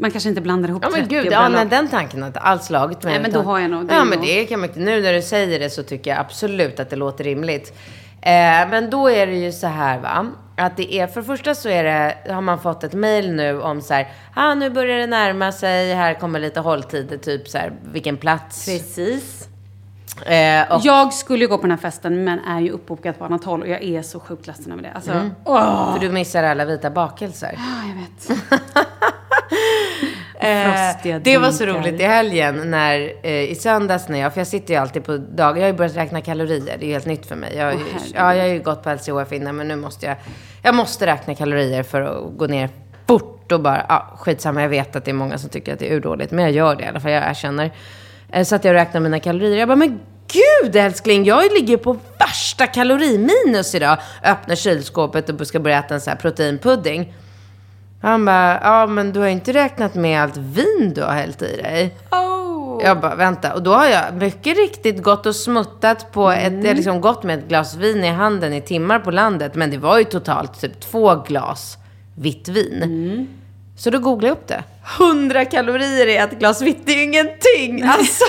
Man 0.00 0.10
kanske 0.10 0.28
inte 0.28 0.40
blandar 0.40 0.68
ihop 0.68 0.82
Ja 0.84 0.88
30 0.90 1.00
men 1.00 1.08
gud, 1.08 1.26
och 1.26 1.32
ja, 1.32 1.40
bröllop. 1.40 1.56
nej, 1.56 1.66
den 1.80 1.88
tanken 1.88 2.20
har 2.22 2.26
inte 2.26 2.40
alls 2.40 2.66
slagit 2.66 3.02
mig. 3.02 3.12
Nej, 3.12 3.22
men 3.22 3.32
då 3.32 3.40
har 3.42 3.58
jag 3.58 3.70
nog- 3.70 3.86
det 3.88 3.94
Ja 3.94 4.04
men 4.04 4.20
det 4.20 4.44
kan 4.46 4.60
man 4.60 4.68
inte. 4.68 4.80
Nu 4.80 5.02
när 5.02 5.12
du 5.12 5.22
säger 5.22 5.58
det 5.58 5.70
så 5.70 5.82
tycker 5.82 6.10
jag 6.10 6.20
absolut 6.20 6.80
att 6.80 6.90
det 6.90 6.96
låter 6.96 7.24
rimligt. 7.24 7.72
Eh, 8.22 8.32
men 8.70 8.90
då 8.90 9.10
är 9.10 9.26
det 9.26 9.34
ju 9.36 9.52
så 9.52 9.66
här 9.66 9.98
va. 9.98 10.26
Att 10.56 10.76
det 10.76 10.94
är, 10.94 11.06
för 11.06 11.20
det 11.20 11.26
första 11.26 11.54
så 11.54 11.68
är 11.68 11.84
det, 11.84 12.32
har 12.32 12.40
man 12.40 12.60
fått 12.60 12.84
ett 12.84 12.94
mail 12.94 13.32
nu 13.32 13.60
om 13.60 13.80
så 13.80 13.94
här, 13.94 14.08
ah, 14.34 14.54
nu 14.54 14.70
börjar 14.70 14.98
det 14.98 15.06
närma 15.06 15.52
sig, 15.52 15.94
här 15.94 16.14
kommer 16.14 16.40
lite 16.40 16.60
hålltider, 16.60 17.16
typ 17.18 17.48
så 17.48 17.58
här, 17.58 17.72
vilken 17.92 18.16
plats. 18.16 18.64
Precis. 18.66 19.48
Eh, 20.26 20.78
Jag 20.82 21.12
skulle 21.12 21.44
ju 21.44 21.48
gå 21.48 21.56
på 21.56 21.62
den 21.62 21.70
här 21.70 21.78
festen, 21.78 22.24
men 22.24 22.38
är 22.38 22.60
ju 22.60 22.70
uppbokad 22.70 23.18
på 23.18 23.24
annat 23.24 23.44
håll. 23.44 23.62
Och 23.62 23.68
jag 23.68 23.82
är 23.82 24.02
så 24.02 24.20
sjukt 24.20 24.46
ledsen 24.46 24.72
över 24.72 24.82
det. 24.82 24.92
Alltså, 24.94 25.10
Mm. 25.12 25.30
åh! 25.44 25.92
För 25.94 26.00
du 26.00 26.10
missar 26.12 26.42
alla 26.42 26.64
vita 26.64 26.90
bakelser. 26.90 27.54
Ja, 27.56 27.88
jag 27.88 27.94
vet. 28.30 28.42
Eh, 30.40 31.16
det 31.22 31.38
var 31.38 31.50
så 31.50 31.66
roligt 31.66 32.00
i 32.00 32.04
helgen 32.04 32.70
när, 32.70 33.12
eh, 33.22 33.32
i 33.50 33.54
söndags 33.54 34.08
när 34.08 34.18
jag, 34.18 34.32
för 34.34 34.40
jag 34.40 34.46
sitter 34.46 34.74
ju 34.74 34.80
alltid 34.80 35.04
på 35.04 35.16
dagar, 35.16 35.56
jag 35.56 35.62
har 35.62 35.72
ju 35.72 35.76
börjat 35.78 35.96
räkna 35.96 36.20
kalorier, 36.20 36.76
det 36.80 36.86
är 36.86 36.90
helt 36.92 37.06
nytt 37.06 37.26
för 37.26 37.36
mig. 37.36 37.56
Jag, 37.56 37.72
ju- 37.72 37.78
herregud. 37.78 38.12
ja, 38.14 38.34
jag 38.34 38.42
har 38.44 38.48
ju 38.48 38.58
gått 38.62 38.82
på 38.82 38.90
LCHF 38.90 39.32
innan 39.32 39.56
men 39.56 39.68
nu 39.68 39.76
måste 39.76 40.06
jag, 40.06 40.16
jag 40.62 40.74
måste 40.74 41.06
räkna 41.06 41.34
kalorier 41.34 41.82
för 41.82 42.00
att 42.02 42.38
gå 42.38 42.46
ner 42.46 42.68
fort 43.06 43.52
och 43.52 43.60
bara, 43.60 43.86
ja 43.88 44.12
skitsamma, 44.18 44.62
jag 44.62 44.68
vet 44.68 44.96
att 44.96 45.04
det 45.04 45.10
är 45.10 45.14
många 45.14 45.38
som 45.38 45.50
tycker 45.50 45.72
att 45.72 45.78
det 45.78 45.92
är 45.92 45.96
urdåligt, 45.96 46.30
men 46.32 46.44
jag 46.44 46.52
gör 46.52 46.76
det 46.76 46.82
i 46.84 46.86
alla 46.86 47.00
fall, 47.00 47.10
jag 47.12 47.30
erkänner. 47.30 47.70
Eh, 48.32 48.44
så 48.44 48.54
att 48.54 48.64
jag 48.64 48.74
räknar 48.74 49.00
mina 49.00 49.20
kalorier, 49.20 49.58
jag 49.58 49.68
bara, 49.68 49.76
men 49.76 50.00
gud 50.32 50.76
älskling, 50.76 51.24
jag 51.24 51.52
ligger 51.52 51.76
på 51.76 51.96
värsta 52.18 52.66
kaloriminus 52.66 53.74
idag. 53.74 53.98
Öppnar 54.24 54.54
kylskåpet 54.54 55.40
och 55.40 55.46
ska 55.46 55.60
börja 55.60 55.78
äta 55.78 55.94
en 55.94 56.00
sån 56.00 56.10
här 56.10 56.18
proteinpudding. 56.18 57.14
Han 58.02 58.24
bara, 58.24 58.60
ja 58.62 58.86
men 58.86 59.12
du 59.12 59.20
har 59.20 59.26
inte 59.26 59.52
räknat 59.52 59.94
med 59.94 60.22
allt 60.22 60.36
vin 60.36 60.92
du 60.94 61.02
har 61.02 61.12
hällt 61.12 61.42
i 61.42 61.56
dig. 61.56 61.96
Jag 62.82 63.00
bara, 63.00 63.14
vänta. 63.14 63.54
Och 63.54 63.62
då 63.62 63.74
har 63.74 63.86
jag 63.86 64.14
mycket 64.14 64.56
riktigt 64.56 65.02
gått 65.02 65.26
och 65.26 65.36
smuttat 65.36 66.12
på 66.12 66.30
ett, 66.30 66.64
jag 66.64 66.76
liksom 66.76 67.00
gått 67.00 67.22
med 67.22 67.38
ett 67.38 67.48
glas 67.48 67.74
vin 67.76 68.04
i 68.04 68.08
handen 68.08 68.52
i 68.52 68.60
timmar 68.60 68.98
på 68.98 69.10
landet. 69.10 69.54
Men 69.54 69.70
det 69.70 69.78
var 69.78 69.98
ju 69.98 70.04
totalt 70.04 70.60
typ 70.60 70.80
två 70.80 71.14
glas 71.14 71.78
vitt 72.14 72.48
vin. 72.48 73.28
Så 73.78 73.90
då 73.90 73.98
googlade 73.98 74.26
jag 74.26 74.32
upp 74.32 74.46
det. 74.46 74.64
100 75.00 75.44
kalorier 75.44 76.06
i 76.06 76.16
ett 76.16 76.38
glas 76.38 76.62
vitt, 76.62 76.78
det 76.84 76.92
är 76.92 76.96
ju 76.96 77.02
ingenting. 77.02 77.82
Alltså, 77.82 78.24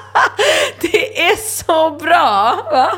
det 0.80 1.20
är 1.22 1.36
så 1.36 1.90
bra. 1.90 2.58
Va? 2.72 2.92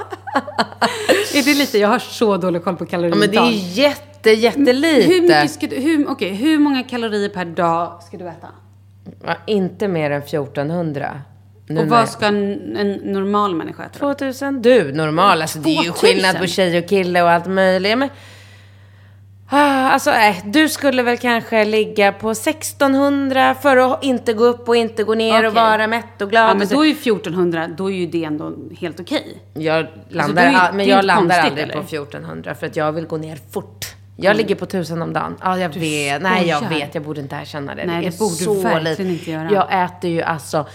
är 1.35 1.45
det 1.45 1.55
lite, 1.55 1.79
jag 1.79 1.89
har 1.89 1.99
så 1.99 2.37
dålig 2.37 2.65
koll 2.65 2.77
på 2.77 2.85
Ja, 2.85 2.89
kaloriintag. 2.89 3.21
men 3.21 3.31
det 3.31 3.37
är 3.39 3.51
ju 3.51 3.83
jätte, 3.83 4.31
jättelite. 4.31 5.13
hur, 5.13 5.23
mycket 5.23 5.51
ska 5.51 5.67
du, 5.67 5.77
hur, 5.77 6.11
okej, 6.11 6.35
hur 6.35 6.59
många 6.59 6.83
kalorier 6.83 7.29
per 7.29 7.45
dag 7.45 8.03
ska 8.03 8.17
du 8.17 8.29
äta? 8.29 8.49
Ja, 9.27 9.37
inte 9.47 9.89
mer 9.89 10.11
än 10.11 10.23
1400. 10.23 11.21
Nu 11.69 11.81
och 11.81 11.89
vad 11.89 12.09
ska 12.09 12.27
en, 12.27 12.77
en 12.77 12.93
normal 12.93 13.55
människa 13.55 13.85
äta? 13.85 13.99
då? 14.07 14.15
2000? 14.15 14.63
Du, 14.63 14.93
normal. 14.93 15.43
Alltså 15.43 15.59
det 15.59 15.71
är 15.71 15.83
ju 15.83 15.91
2000? 15.91 16.09
skillnad 16.09 16.39
på 16.39 16.47
tjej 16.47 16.79
och 16.79 16.89
kille 16.89 17.23
och 17.23 17.31
allt 17.31 17.47
möjligt. 17.47 17.99
Men, 17.99 18.09
alltså, 19.49 20.11
äh, 20.11 20.37
du 20.45 20.69
skulle 20.69 21.03
väl 21.03 21.19
kanske 21.19 21.65
ligga 21.65 22.13
på 22.13 22.31
1600 22.31 23.55
för 23.55 23.77
att 23.77 24.05
inte 24.05 24.33
gå 24.33 24.45
upp 24.45 24.69
och 24.69 24.77
inte 24.77 25.05
gå 25.05 25.15
ner 25.15 25.45
och 25.45 25.53
Okej. 25.53 25.63
vara 25.63 25.87
mätt 25.87 26.23
och 26.23 26.31
glad. 26.31 26.45
Ja, 26.49 26.51
och 26.53 26.57
men 26.59 26.69
då 26.69 26.81
är 26.85 26.87
ju 26.89 26.93
1400, 26.95 27.69
då 27.77 27.91
är 27.91 27.95
ju 27.95 28.07
det 28.07 28.25
ändå 28.25 28.53
helt 28.81 29.01
okej. 29.01 29.43
Jag 29.55 29.87
landar, 30.09 30.19
Alltså, 30.19 30.35
det 30.35 30.41
är 30.41 30.71
ju- 30.71 30.77
men 30.77 30.87
jag 30.87 31.05
landar 31.05 31.35
konstigt, 31.37 31.45
aldrig 31.51 31.63
eller? 31.65 31.75
Mm. 31.75 31.85
på 31.87 31.91
1400 31.91 32.55
för 32.55 32.67
att 32.67 32.77
jag 32.77 32.93
vill 32.93 33.07
gå 33.07 33.17
ner 33.17 33.39
fort. 33.53 33.87
Jag 34.19 34.37
ligger 34.37 34.55
på 34.55 34.65
1000 34.67 35.03
om 35.03 35.13
dagen. 35.13 35.37
Ja, 35.43 35.59
jag 35.59 35.69
vet. 35.69 36.23
Nej, 36.23 36.49
jag 36.49 36.69
vet. 36.69 36.95
Jag 36.95 37.05
borde 37.05 37.21
inte 37.21 37.37
erkänna 37.37 37.75
det. 37.75 37.87
Nej, 37.87 38.05
det, 38.05 38.11
det 38.11 38.19
borde 38.19 38.37
du 38.39 38.45
så 38.45 38.55
verkligen 38.55 38.85
lite. 38.85 39.03
inte 39.03 39.31
göra. 39.31 39.49
Jag 39.53 39.85
äter 39.85 40.11
ju 40.11 40.23
alltså 40.23 40.67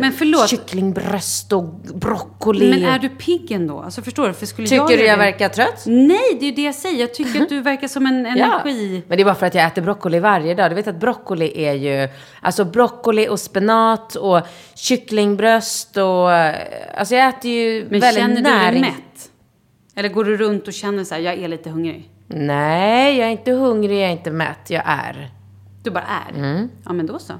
Men 0.00 0.12
förlåt. 0.12 0.48
kycklingbröst 0.48 1.52
och 1.52 1.64
broccoli. 1.94 2.70
Men 2.70 2.84
är 2.84 2.98
du 2.98 3.08
pigg 3.08 3.50
ändå? 3.50 3.80
Alltså 3.80 4.02
förstår 4.02 4.28
du? 4.28 4.34
För 4.34 4.46
skulle 4.46 4.68
Tycker 4.68 4.80
jag 4.80 4.98
du 4.98 5.04
jag 5.04 5.16
verkar 5.16 5.48
trött? 5.48 5.82
Nej, 5.86 6.36
det 6.40 6.46
är 6.46 6.50
ju 6.50 6.54
det 6.54 6.62
jag 6.62 6.74
säger. 6.74 7.00
Jag 7.00 7.14
tycker 7.14 7.42
att 7.42 7.48
du 7.48 7.60
verkar 7.60 7.88
som 7.88 8.06
en 8.06 8.26
energi... 8.26 9.02
Men 9.08 9.16
det 9.18 9.22
är 9.22 9.24
bara 9.24 9.34
för 9.34 9.46
att 9.46 9.54
jag 9.54 9.66
äter 9.66 9.82
broccoli 9.82 10.18
varje 10.18 10.54
dag. 10.54 10.70
Du 10.70 10.74
vet 10.74 10.88
att 10.88 11.00
broccoli 11.00 11.64
är 11.64 11.72
ju, 11.72 12.08
alltså 12.40 12.64
broccoli 12.64 13.28
och 13.28 13.40
spenat 13.40 14.14
och 14.14 14.40
kycklingbröst 14.74 15.96
och, 15.96 16.30
alltså 16.98 17.14
jag 17.14 17.28
äter 17.28 17.50
ju 17.50 17.86
Men 17.90 18.00
väldigt 18.00 18.22
känner 18.22 18.36
du 18.36 18.42
dig 18.42 18.52
näring. 18.52 18.80
mätt? 18.80 19.30
Eller 19.94 20.08
går 20.08 20.24
du 20.24 20.36
runt 20.36 20.68
och 20.68 20.74
känner 20.74 21.04
så 21.04 21.14
här, 21.14 21.22
jag 21.22 21.34
är 21.34 21.48
lite 21.48 21.70
hungrig? 21.70 22.08
Nej, 22.26 23.18
jag 23.18 23.28
är 23.28 23.32
inte 23.32 23.50
hungrig, 23.50 24.00
jag 24.02 24.08
är 24.08 24.12
inte 24.12 24.30
mätt, 24.30 24.70
jag 24.70 24.82
är. 24.86 25.30
Du 25.82 25.90
bara 25.90 26.04
är? 26.28 26.38
Mm. 26.38 26.68
Ja, 26.84 26.92
men 26.92 27.06
då 27.06 27.18
så. 27.18 27.32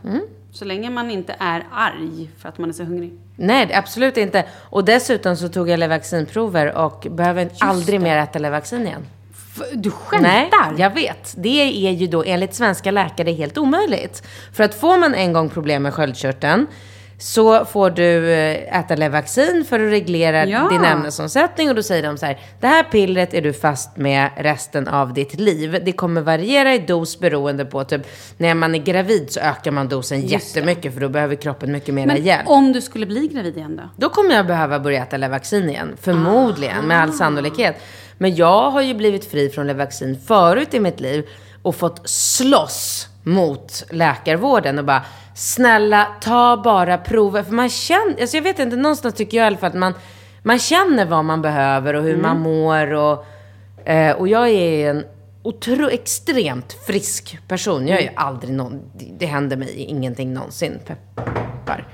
Så 0.53 0.65
länge 0.65 0.91
man 0.91 1.11
inte 1.11 1.37
är 1.39 1.67
arg 1.73 2.31
för 2.39 2.49
att 2.49 2.59
man 2.59 2.69
är 2.69 2.73
så 2.73 2.85
hungrig. 2.85 3.13
Nej, 3.37 3.67
det- 3.67 3.75
absolut 3.79 4.17
inte. 4.17 4.45
Och 4.71 4.85
dessutom 4.85 5.37
så 5.37 5.49
tog 5.49 5.69
jag 5.69 5.79
Levaxinprover 5.81 6.75
och 6.77 7.07
behöver 7.11 7.51
aldrig 7.61 8.01
mer 8.01 8.17
äta 8.17 8.39
Levaxin 8.39 8.87
igen. 8.87 9.07
Du 9.75 9.91
skämtar? 9.91 10.29
Nej, 10.29 10.51
jag 10.79 10.95
vet. 10.95 11.35
Det 11.37 11.61
är 11.87 11.91
ju 11.93 12.07
då 12.07 12.23
enligt 12.27 12.55
svenska 12.55 12.91
läkare 12.91 13.31
helt 13.31 13.59
omöjligt. 13.59 14.23
För 14.53 14.65
att 14.65 14.75
får 14.75 14.99
man 14.99 15.15
en 15.15 15.33
gång 15.33 15.49
problem 15.51 15.83
med 15.83 15.95
sköldkörteln 15.95 16.67
så 17.23 17.65
får 17.65 17.91
du 17.91 18.33
eh, 18.33 18.79
äta 18.79 18.97
Levaxin 18.97 19.65
för 19.69 19.81
att 19.87 19.91
reglera 19.93 20.47
Ja. 20.47 20.69
din 20.71 20.85
ämnesomsättning 20.85 21.69
och 21.69 21.75
då 21.75 21.83
säger 21.83 22.03
de 22.03 22.19
så 22.19 22.27
här, 22.27 22.39
det 22.61 22.67
här 22.67 22.83
pillret 22.83 23.35
är 23.35 23.41
du 23.43 23.53
fast 23.53 23.97
med 23.97 24.31
resten 24.37 24.89
av 24.89 25.13
ditt 25.15 25.41
liv. 25.41 25.81
Det 25.85 25.93
kommer 25.93 26.21
variera 26.21 26.75
i 26.75 26.79
dos 26.79 27.19
beroende 27.19 27.65
på 27.65 27.85
typ, 27.85 28.03
när 28.37 28.55
man 28.55 28.75
är 28.75 28.79
gravid 28.79 29.27
så 29.33 29.41
ökar 29.41 29.71
man 29.71 29.89
dosen 29.89 30.21
Just 30.21 30.31
det. 30.55 30.61
jättemycket 30.61 30.95
för 30.95 31.01
då 31.01 31.09
behöver 31.09 31.35
kroppen 31.35 31.73
mycket 31.73 31.95
mer 31.95 32.07
Men 32.07 32.23
hjälp. 32.23 32.43
om 32.49 32.73
du 32.73 32.81
skulle 32.81 33.07
bli 33.07 33.29
gravid 33.29 33.57
igen 33.57 33.77
då? 33.77 33.83
Då 33.97 34.09
kommer 34.09 34.35
jag 34.35 34.47
behöva 34.47 34.79
börja 34.81 35.03
äta 35.03 35.17
Levaxin 35.17 35.71
igen. 35.71 35.97
Förmodligen, 36.01 36.85
med 36.85 37.01
all 37.03 37.13
sannolikhet. 37.13 37.77
Men 38.19 38.35
jag 38.37 38.71
har 38.71 38.83
ju 38.83 38.95
blivit 38.95 39.31
fri 39.31 39.51
från 39.51 39.67
Levaxin 39.67 40.19
förut 40.27 40.75
i 40.75 40.81
mitt 40.81 41.01
liv 41.01 41.25
och 41.63 41.75
fått 41.77 42.09
slåss 42.09 43.09
mot 43.23 43.85
läkarvården 43.91 44.79
och 44.79 44.85
bara 44.85 45.03
snälla 45.35 46.07
ta 46.21 46.61
bara 46.65 46.99
prover. 46.99 47.43
För 47.43 47.53
man 47.53 47.69
känner, 47.69 48.21
alltså 48.21 48.37
jag 48.37 48.43
vet 48.43 48.59
inte, 48.59 48.77
någonstans 48.77 49.15
tycker 49.15 49.37
jag 49.37 49.45
i 49.45 49.47
alla 49.47 49.57
fall 49.57 49.69
att 49.69 49.79
man, 49.79 49.95
man 50.43 50.59
känner 50.59 51.07
vad 51.07 51.25
man 51.25 51.43
behöver 51.43 51.95
och 51.95 52.03
hur 52.03 52.17
man 52.17 52.41
mår 52.41 52.93
och, 52.93 53.25
eh, 53.85 54.17
och 54.17 54.29
jag 54.29 54.49
är 54.49 54.91
en 54.91 55.05
otro, 55.43 55.91
extremt 55.91 56.73
frisk 56.73 57.39
person. 57.49 57.89
Jag 57.89 57.99
är 57.99 58.03
ju 58.03 58.11
aldrig 58.17 58.55
någon, 58.55 58.81
det, 59.19 59.27
händer 59.27 59.57
mig 59.57 59.75
ingenting 59.75 60.35
någonsin. 60.35 60.79
Peppar. 61.65 61.87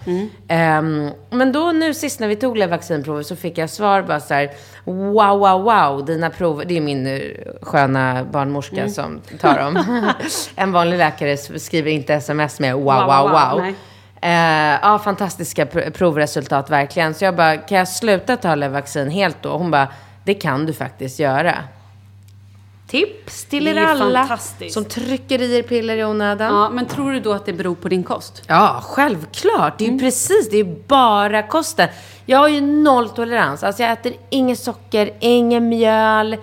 Ehm, 0.48 1.10
men 1.30 1.52
då 1.52 1.72
nu 1.72 1.94
sist 1.94 2.20
när 2.20 2.28
vi 2.28 2.36
tog 2.36 2.66
vaccinprover 2.68 3.22
så 3.22 3.36
fick 3.36 3.58
jag 3.58 3.70
svar 3.70 4.02
bara 4.02 4.20
så 4.20 4.34
här, 4.34 4.50
wow, 4.84 5.38
wow, 5.38 5.62
wow, 5.62 6.04
dina 6.04 6.30
prover, 6.30 6.64
det 6.64 6.76
är 6.76 6.80
min 6.80 7.06
eh, 7.06 7.20
sköna 7.62 8.24
barnmorska 8.24 8.88
som 8.88 9.20
tar 9.40 9.58
dem. 9.58 9.84
en 10.56 10.72
vanlig 10.72 10.98
läkare 10.98 11.36
skriver 11.36 11.90
inte 11.90 12.14
sms 12.14 12.60
med 12.60 12.74
wow, 12.74 12.84
wow, 12.84 13.06
Wow, 13.06 13.30
wow, 13.30 13.60
wow. 13.60 13.74
Eh, 14.22 14.78
ja, 14.82 15.00
fantastiska 15.04 15.64
pr- 15.64 15.90
provresultat 15.90 16.70
verkligen. 16.70 17.14
Så 17.14 17.24
jag 17.24 17.36
bara, 17.36 17.56
kan 17.56 17.78
jag 17.78 17.88
sluta 17.88 18.36
ta 18.36 18.54
Levaxin 18.54 19.10
helt 19.10 19.42
då? 19.42 19.56
Hon 19.56 19.70
bara, 19.70 19.88
det 20.24 20.34
kan 20.34 20.66
du 20.66 20.72
faktiskt 20.72 21.18
göra. 21.18 21.54
Tips 22.88 23.44
till 23.44 23.68
er 23.68 23.76
är 23.76 23.86
alla 23.86 24.38
som 24.70 24.84
trycker 24.84 25.42
i 25.42 25.56
er 25.56 25.62
piller 25.62 25.96
i 25.96 26.04
onödan. 26.04 26.54
Ja, 26.54 26.70
men 26.70 26.86
tror 26.86 27.12
du 27.12 27.20
då 27.20 27.32
att 27.32 27.46
det 27.46 27.52
beror 27.52 27.74
på 27.74 27.88
din 27.88 28.02
kost? 28.02 28.42
Ja, 28.46 28.80
självklart. 28.84 29.78
Det 29.78 29.86
är 29.86 29.90
ju 29.90 29.98
precis, 29.98 30.50
det 30.50 30.56
är 30.56 30.76
bara 30.86 31.42
kosten. 31.42 31.88
Jag 32.26 32.38
har 32.38 32.48
ju 32.48 32.60
nolltolerans. 32.60 33.62
Alltså 33.62 33.82
jag 33.82 33.92
äter 33.92 34.12
inget 34.30 34.58
socker, 34.58 35.10
ingen 35.20 35.68
mjöl. 35.68 36.36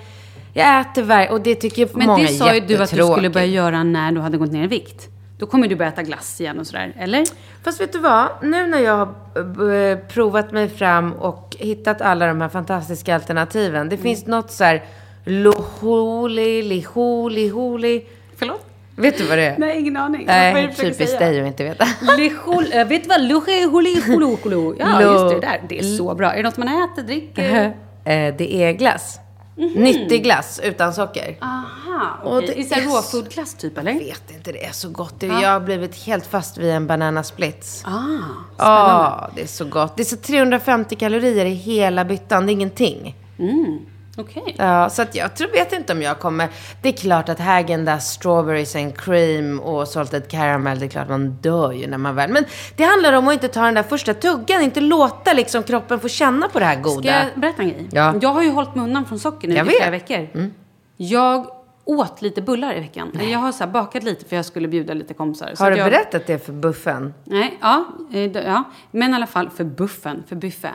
Jag 0.54 0.80
äter 0.80 1.04
varje, 1.04 1.30
och 1.30 1.42
det 1.42 1.56
tycker 1.56 1.90
Men 1.94 2.08
många 2.08 2.24
det 2.24 2.28
sa 2.28 2.54
ju 2.54 2.58
är 2.58 2.68
du 2.68 2.84
att 2.84 2.90
du 2.90 3.04
skulle 3.04 3.30
börja 3.30 3.46
göra 3.46 3.84
när 3.84 4.12
du 4.12 4.22
hade 4.22 4.38
gått 4.38 4.52
ner 4.52 4.64
i 4.64 4.68
vikt. 4.68 5.08
Då 5.38 5.46
kommer 5.46 5.68
du 5.68 5.76
börja 5.76 5.92
äta 5.92 6.04
glass 6.04 6.42
igen 6.42 6.60
och 6.60 6.68
sådär, 6.68 6.94
eller? 6.98 7.26
Fast 7.64 7.82
vet 7.82 7.94
du 7.94 8.00
vad? 8.00 8.28
Nu 8.42 8.68
när 8.68 8.80
jag 8.80 8.98
har 8.98 9.74
eh, 9.74 9.98
provat 9.98 10.52
mig 10.52 10.70
fram 10.70 11.14
och 11.14 11.56
hittat 11.60 12.02
alla 12.02 12.28
de 12.28 12.42
här 12.42 12.50
fantastiska 12.50 13.16
alternativen. 13.16 13.76
Mm. 13.76 13.90
Det 13.90 13.98
finns 13.98 14.26
något 14.26 14.52
så 14.52 14.64
här 14.64 14.84
loholi, 15.26 16.62
liholi, 16.62 17.50
holi. 17.50 18.06
Förlåt? 18.38 18.62
Vet 18.98 19.18
du 19.18 19.24
vad 19.26 19.38
det 19.38 19.46
är? 19.46 19.58
Nej, 19.58 19.80
ingen 19.80 19.98
aning. 19.98 20.26
Det 20.26 20.32
Nej, 20.34 20.76
typiskt 20.78 21.20
dig 21.20 21.42
att 21.42 21.48
inte 21.48 21.64
veta. 21.64 21.86
Lihol, 22.18 22.66
äh, 22.74 22.88
vet 22.88 23.04
du 23.04 23.10
vad? 23.10 23.22
Lucheholicholo. 23.22 24.76
Ja, 24.80 25.00
Lo- 25.00 25.12
just 25.14 25.42
det 25.42 25.48
där. 25.48 25.62
Det 25.70 25.80
är 25.80 25.84
så 25.84 26.16
bra. 26.16 26.32
Är 26.34 26.38
det 26.38 26.44
något 26.50 26.58
man 26.58 26.68
äter, 26.68 27.04
dricker? 27.04 27.74
Eh, 28.08 28.36
det 28.38 28.56
är 28.56 28.72
glass. 28.72 29.20
Nyttig 29.56 30.24
glass 30.24 30.62
utan 30.64 30.94
socker. 30.94 31.38
Aha, 31.42 32.18
Och 32.24 32.38
okej. 32.38 32.68
det 32.70 32.76
här 32.76 32.82
är 32.82 32.88
så- 32.88 32.98
råfoodglass 32.98 33.54
typ, 33.56 33.78
eller? 33.78 33.92
Jag 33.92 34.00
vet 34.00 34.32
inte, 34.32 34.52
det 34.52 34.66
är 34.66 34.72
så 34.72 34.90
gott. 34.90 35.20
Det- 35.20 35.26
Jag 35.28 35.50
har 35.50 35.60
blivit 35.60 35.96
helt 35.96 36.26
fast 36.26 36.58
vid 36.58 36.70
en 36.72 36.88
banana 36.88 37.24
splits. 37.24 37.84
Ah, 37.86 37.92
Ja, 38.58 39.30
det 39.36 39.42
är 39.42 39.48
så 39.48 39.66
gott. 39.66 39.96
Det 39.98 40.02
är 40.04 40.06
så 40.06 40.16
350 40.18 40.96
kalorier 40.96 41.46
i 41.46 41.54
hela 41.54 42.06
byttan. 42.06 42.46
Det 42.46 42.52
är 42.52 42.54
ingenting. 42.54 43.16
Okej. 44.18 44.56
Ja, 44.58 44.90
så 44.90 45.02
att 45.02 45.16
jag 45.16 45.36
tror, 45.36 45.48
vet 45.52 45.74
inte 45.74 45.94
om 45.94 46.02
jag 46.02 46.20
kommer... 46.20 46.50
Det 46.82 46.90
är 46.90 46.94
klart 46.94 47.30
att 47.30 47.40
Häagen-Dazs 47.40 48.00
strawberries 48.00 48.76
and 48.76 48.98
cream 48.98 49.60
och 49.60 49.88
salted 49.88 50.28
caramel, 50.28 50.80
det 50.80 50.86
är 50.86 50.90
klart 50.90 51.10
man 51.10 51.32
dör 51.32 51.72
ju 51.72 51.88
när 51.88 51.98
man 51.98 52.16
väl... 52.16 52.32
Men 52.32 52.46
det 52.76 52.84
handlar 52.84 53.14
om 53.14 53.28
att 53.28 53.34
inte 53.34 53.48
ta 53.48 53.62
den 53.62 53.74
där 53.74 53.84
första 53.84 54.14
tuggan, 54.14 54.62
inte 54.62 54.82
låta 54.82 55.34
liksom 55.34 55.64
kroppen 55.64 56.00
få 56.00 56.08
känna 56.08 56.50
på 56.50 56.60
det 56.60 56.66
här 56.66 56.82
goda. 56.82 57.02
Ska 57.02 57.12
jag 57.12 57.40
berätta 57.40 57.62
en 57.62 57.70
grej? 57.70 57.90
Ja. 57.92 58.14
Jag 58.22 58.30
har 58.30 58.44
ju 58.44 58.50
hållit 58.52 58.76
mig 58.76 58.84
undan 58.84 59.06
från 59.06 59.20
socker 59.20 59.48
nu 59.48 59.56
Jag 59.56 59.68
i 59.68 59.70
flera 59.70 59.92
vet. 59.92 60.10
Mm. 60.10 60.28
veckor. 60.30 60.50
Jag 60.98 61.48
åt 61.86 62.22
lite 62.22 62.42
bullar 62.42 62.78
i 62.78 62.80
veckan. 62.80 63.12
Eller 63.14 63.32
Jag 63.32 63.40
har 63.40 63.52
så 63.52 63.68
bakat 63.68 64.04
lite 64.04 64.26
för 64.26 64.36
jag 64.36 64.46
skulle 64.46 64.68
bjuda 64.68 64.94
lite 64.94 65.14
kompisar. 65.14 65.54
Har 65.60 65.72
du 65.72 65.78
jag... 65.78 65.92
berättat 65.92 66.28
det 66.28 66.46
för 66.46 66.54
buffen? 66.54 67.14
Nej, 67.24 67.58
ja, 67.62 67.88
eh, 68.14 68.32
ja. 68.32 68.64
Men 68.92 69.12
i 69.12 69.16
alla 69.16 69.28
fall 69.28 69.50
för 69.50 69.64
buffen, 69.64 70.24
för 70.28 70.36
buffé. 70.36 70.70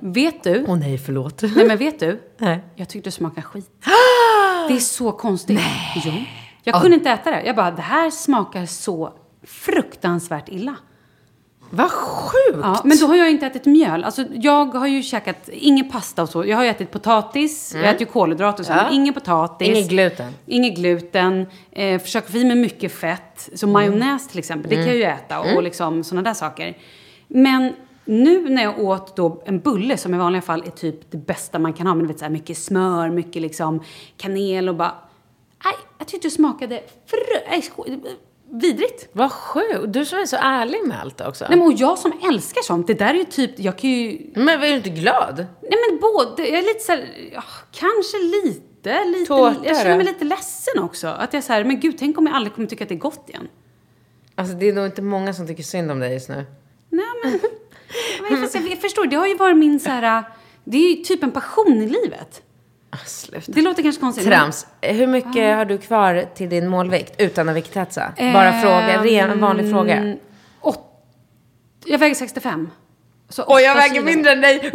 Vet 0.00 0.42
du? 0.44 0.64
Åh 0.68 0.76
nej, 0.78 0.98
förlåt. 0.98 1.42
Nej 1.42 1.66
men 1.66 1.78
vet 1.78 2.00
du? 2.00 2.20
Nej. 2.38 2.60
Jag 2.74 2.88
tyckte 2.88 3.06
det 3.06 3.12
smakade 3.12 3.42
skit. 3.42 3.70
Det 4.68 4.74
är 4.74 4.78
så 4.80 5.12
konstigt. 5.12 5.56
Nej. 5.56 6.02
Jo. 6.06 6.12
Jag 6.62 6.80
kunde 6.82 6.96
inte 6.96 7.10
äta 7.10 7.30
det. 7.30 7.42
Jag 7.46 7.56
bara, 7.56 7.70
det 7.70 7.82
här 7.82 8.10
smakar 8.10 8.66
så 8.66 9.12
fruktansvärt 9.46 10.48
illa. 10.48 10.76
Vad 11.70 11.90
sjukt! 11.90 12.58
Ja, 12.62 12.80
men 12.84 12.98
då 12.98 13.06
har 13.06 13.16
jag 13.16 13.30
inte 13.30 13.46
ätit 13.46 13.66
mjöl. 13.66 14.04
Alltså, 14.04 14.24
jag 14.34 14.74
har 14.74 14.86
ju 14.86 15.02
käkat 15.02 15.48
ingen 15.52 15.90
pasta 15.90 16.22
och 16.22 16.28
så. 16.28 16.46
Jag 16.46 16.56
har 16.56 16.64
ju 16.64 16.70
ätit 16.70 16.90
potatis, 16.90 17.74
jag 17.74 17.84
äter 17.90 18.00
ju 18.00 18.06
kolhydrater 18.06 18.60
och 18.62 18.66
så, 18.66 18.72
Ja. 18.72 18.82
men 18.84 18.92
ingen 18.92 19.14
potatis. 19.14 19.68
Inget 19.68 19.88
gluten. 19.88 20.32
Inget 20.46 20.76
gluten. 20.76 21.46
Eh, 21.72 22.00
försöker 22.00 22.32
få 22.32 22.38
i 22.38 22.44
mig 22.44 22.56
mycket 22.56 22.92
fett. 22.92 23.48
Så 23.54 23.66
majonnäs 23.66 24.28
till 24.28 24.38
exempel, 24.38 24.70
det 24.70 24.76
kan 24.76 24.86
jag 24.86 24.96
ju 24.96 25.02
äta. 25.04 25.40
Och 25.40 25.62
liksom 25.62 26.04
sådana 26.04 26.22
där 26.28 26.34
saker. 26.34 26.76
Men 27.28 27.72
nu 28.06 28.48
när 28.48 28.62
jag 28.62 28.78
åt 28.80 29.16
då 29.16 29.42
en 29.46 29.60
bulle 29.60 29.96
som 29.96 30.14
i 30.14 30.18
vanliga 30.18 30.42
fall 30.42 30.62
är 30.66 30.70
typ 30.70 31.10
det 31.10 31.18
bästa 31.18 31.58
man 31.58 31.72
kan 31.72 31.86
ha. 31.86 31.94
Men 31.94 32.02
du 32.06 32.08
vet 32.12 32.18
så 32.18 32.24
här 32.24 32.32
mycket 32.32 32.58
smör, 32.58 33.10
mycket 33.10 33.42
liksom 33.42 33.82
kanel 34.16 34.68
och 34.68 34.74
bara... 34.76 34.94
Nej, 35.64 35.74
jag 35.98 36.08
tyckte 36.08 36.26
det 36.28 36.32
smakade 36.32 36.74
fr- 37.06 37.48
nej, 37.50 37.60
sk- 37.60 38.14
vidrigt. 38.50 39.08
Vad 39.12 39.32
sjukt. 39.32 39.92
Du 39.92 40.04
som 40.04 40.18
är 40.18 40.26
så 40.26 40.36
ärlig 40.36 40.78
med 40.86 41.00
allt 41.00 41.20
också. 41.20 41.46
Nej 41.48 41.58
men 41.58 41.66
och 41.66 41.72
jag 41.76 41.98
som 41.98 42.12
älskar 42.28 42.62
sånt, 42.62 42.86
det 42.86 42.94
där 42.94 43.10
är 43.10 43.18
ju 43.18 43.24
typ, 43.24 43.58
jag 43.60 43.78
kan 43.78 43.90
ju 43.90 44.30
Men 44.34 44.60
var 44.60 44.66
du 44.66 44.74
inte 44.74 44.90
glad? 44.90 45.36
Nej 45.62 45.78
men 45.90 45.98
både, 46.00 46.48
jag 46.48 46.58
är 46.58 46.62
lite 46.62 46.80
såhär, 46.84 47.08
ja, 47.32 47.42
kanske 47.72 48.18
lite, 48.18 49.04
lite, 49.04 49.26
Tårta 49.26 49.56
jag 49.64 49.76
känner 49.76 49.96
mig 49.96 50.04
lite 50.06 50.24
ledsen 50.24 50.78
också. 50.82 51.06
Att 51.08 51.32
jag 51.32 51.44
såhär, 51.44 51.64
men 51.64 51.80
gud, 51.80 51.96
tänk 51.98 52.18
om 52.18 52.26
jag 52.26 52.36
aldrig 52.36 52.54
kommer 52.54 52.68
tycka 52.68 52.84
att 52.84 52.88
det 52.88 52.94
är 52.94 52.98
gott 52.98 53.28
igen. 53.28 53.48
Alltså 54.34 54.54
det 54.54 54.68
är 54.68 54.72
nog 54.72 54.86
inte 54.86 55.02
många 55.02 55.34
som 55.34 55.46
tycker 55.46 55.62
synd 55.62 55.90
om 55.90 56.00
dig 56.00 56.12
just 56.12 56.28
nu. 56.28 56.44
Nej 56.90 57.04
men, 57.24 57.40
men 58.30 58.42
fast 58.42 58.54
jag, 58.54 58.78
förstår, 58.78 59.06
det 59.06 59.16
har 59.16 59.26
ju 59.26 59.36
varit 59.36 59.56
min 59.56 59.80
såhär, 59.80 60.24
det 60.64 60.76
är 60.76 60.96
ju 60.96 61.02
typ 61.04 61.22
en 61.22 61.30
passion 61.30 61.82
i 61.82 61.86
livet. 61.86 62.42
Ah, 62.90 62.96
sluta. 63.06 63.52
Det 63.52 63.62
låter 63.62 63.82
kanske 63.82 64.00
konstigt. 64.00 64.26
Trams. 64.26 64.66
Hur 64.80 65.06
mycket 65.06 65.56
har 65.56 65.64
du 65.64 65.78
kvar 65.78 66.26
till 66.34 66.48
din 66.48 66.68
målvikt 66.68 67.14
utan 67.18 67.48
att 67.48 67.56
vikthetsa? 67.56 68.12
Bara 68.18 68.48
Ehm, 68.52 68.62
fråga, 68.62 69.04
ren, 69.04 69.30
en 69.30 69.40
vanlig 69.40 69.70
fråga. 69.70 70.16
Åt, 70.60 70.80
jag 71.84 71.98
väger 71.98 72.14
65. 72.14 72.70
Så 73.28 73.42
Och 73.42 73.60
jag 73.60 73.74
väger 73.74 74.02
mindre 74.02 74.32
än 74.32 74.40
dig. 74.40 74.70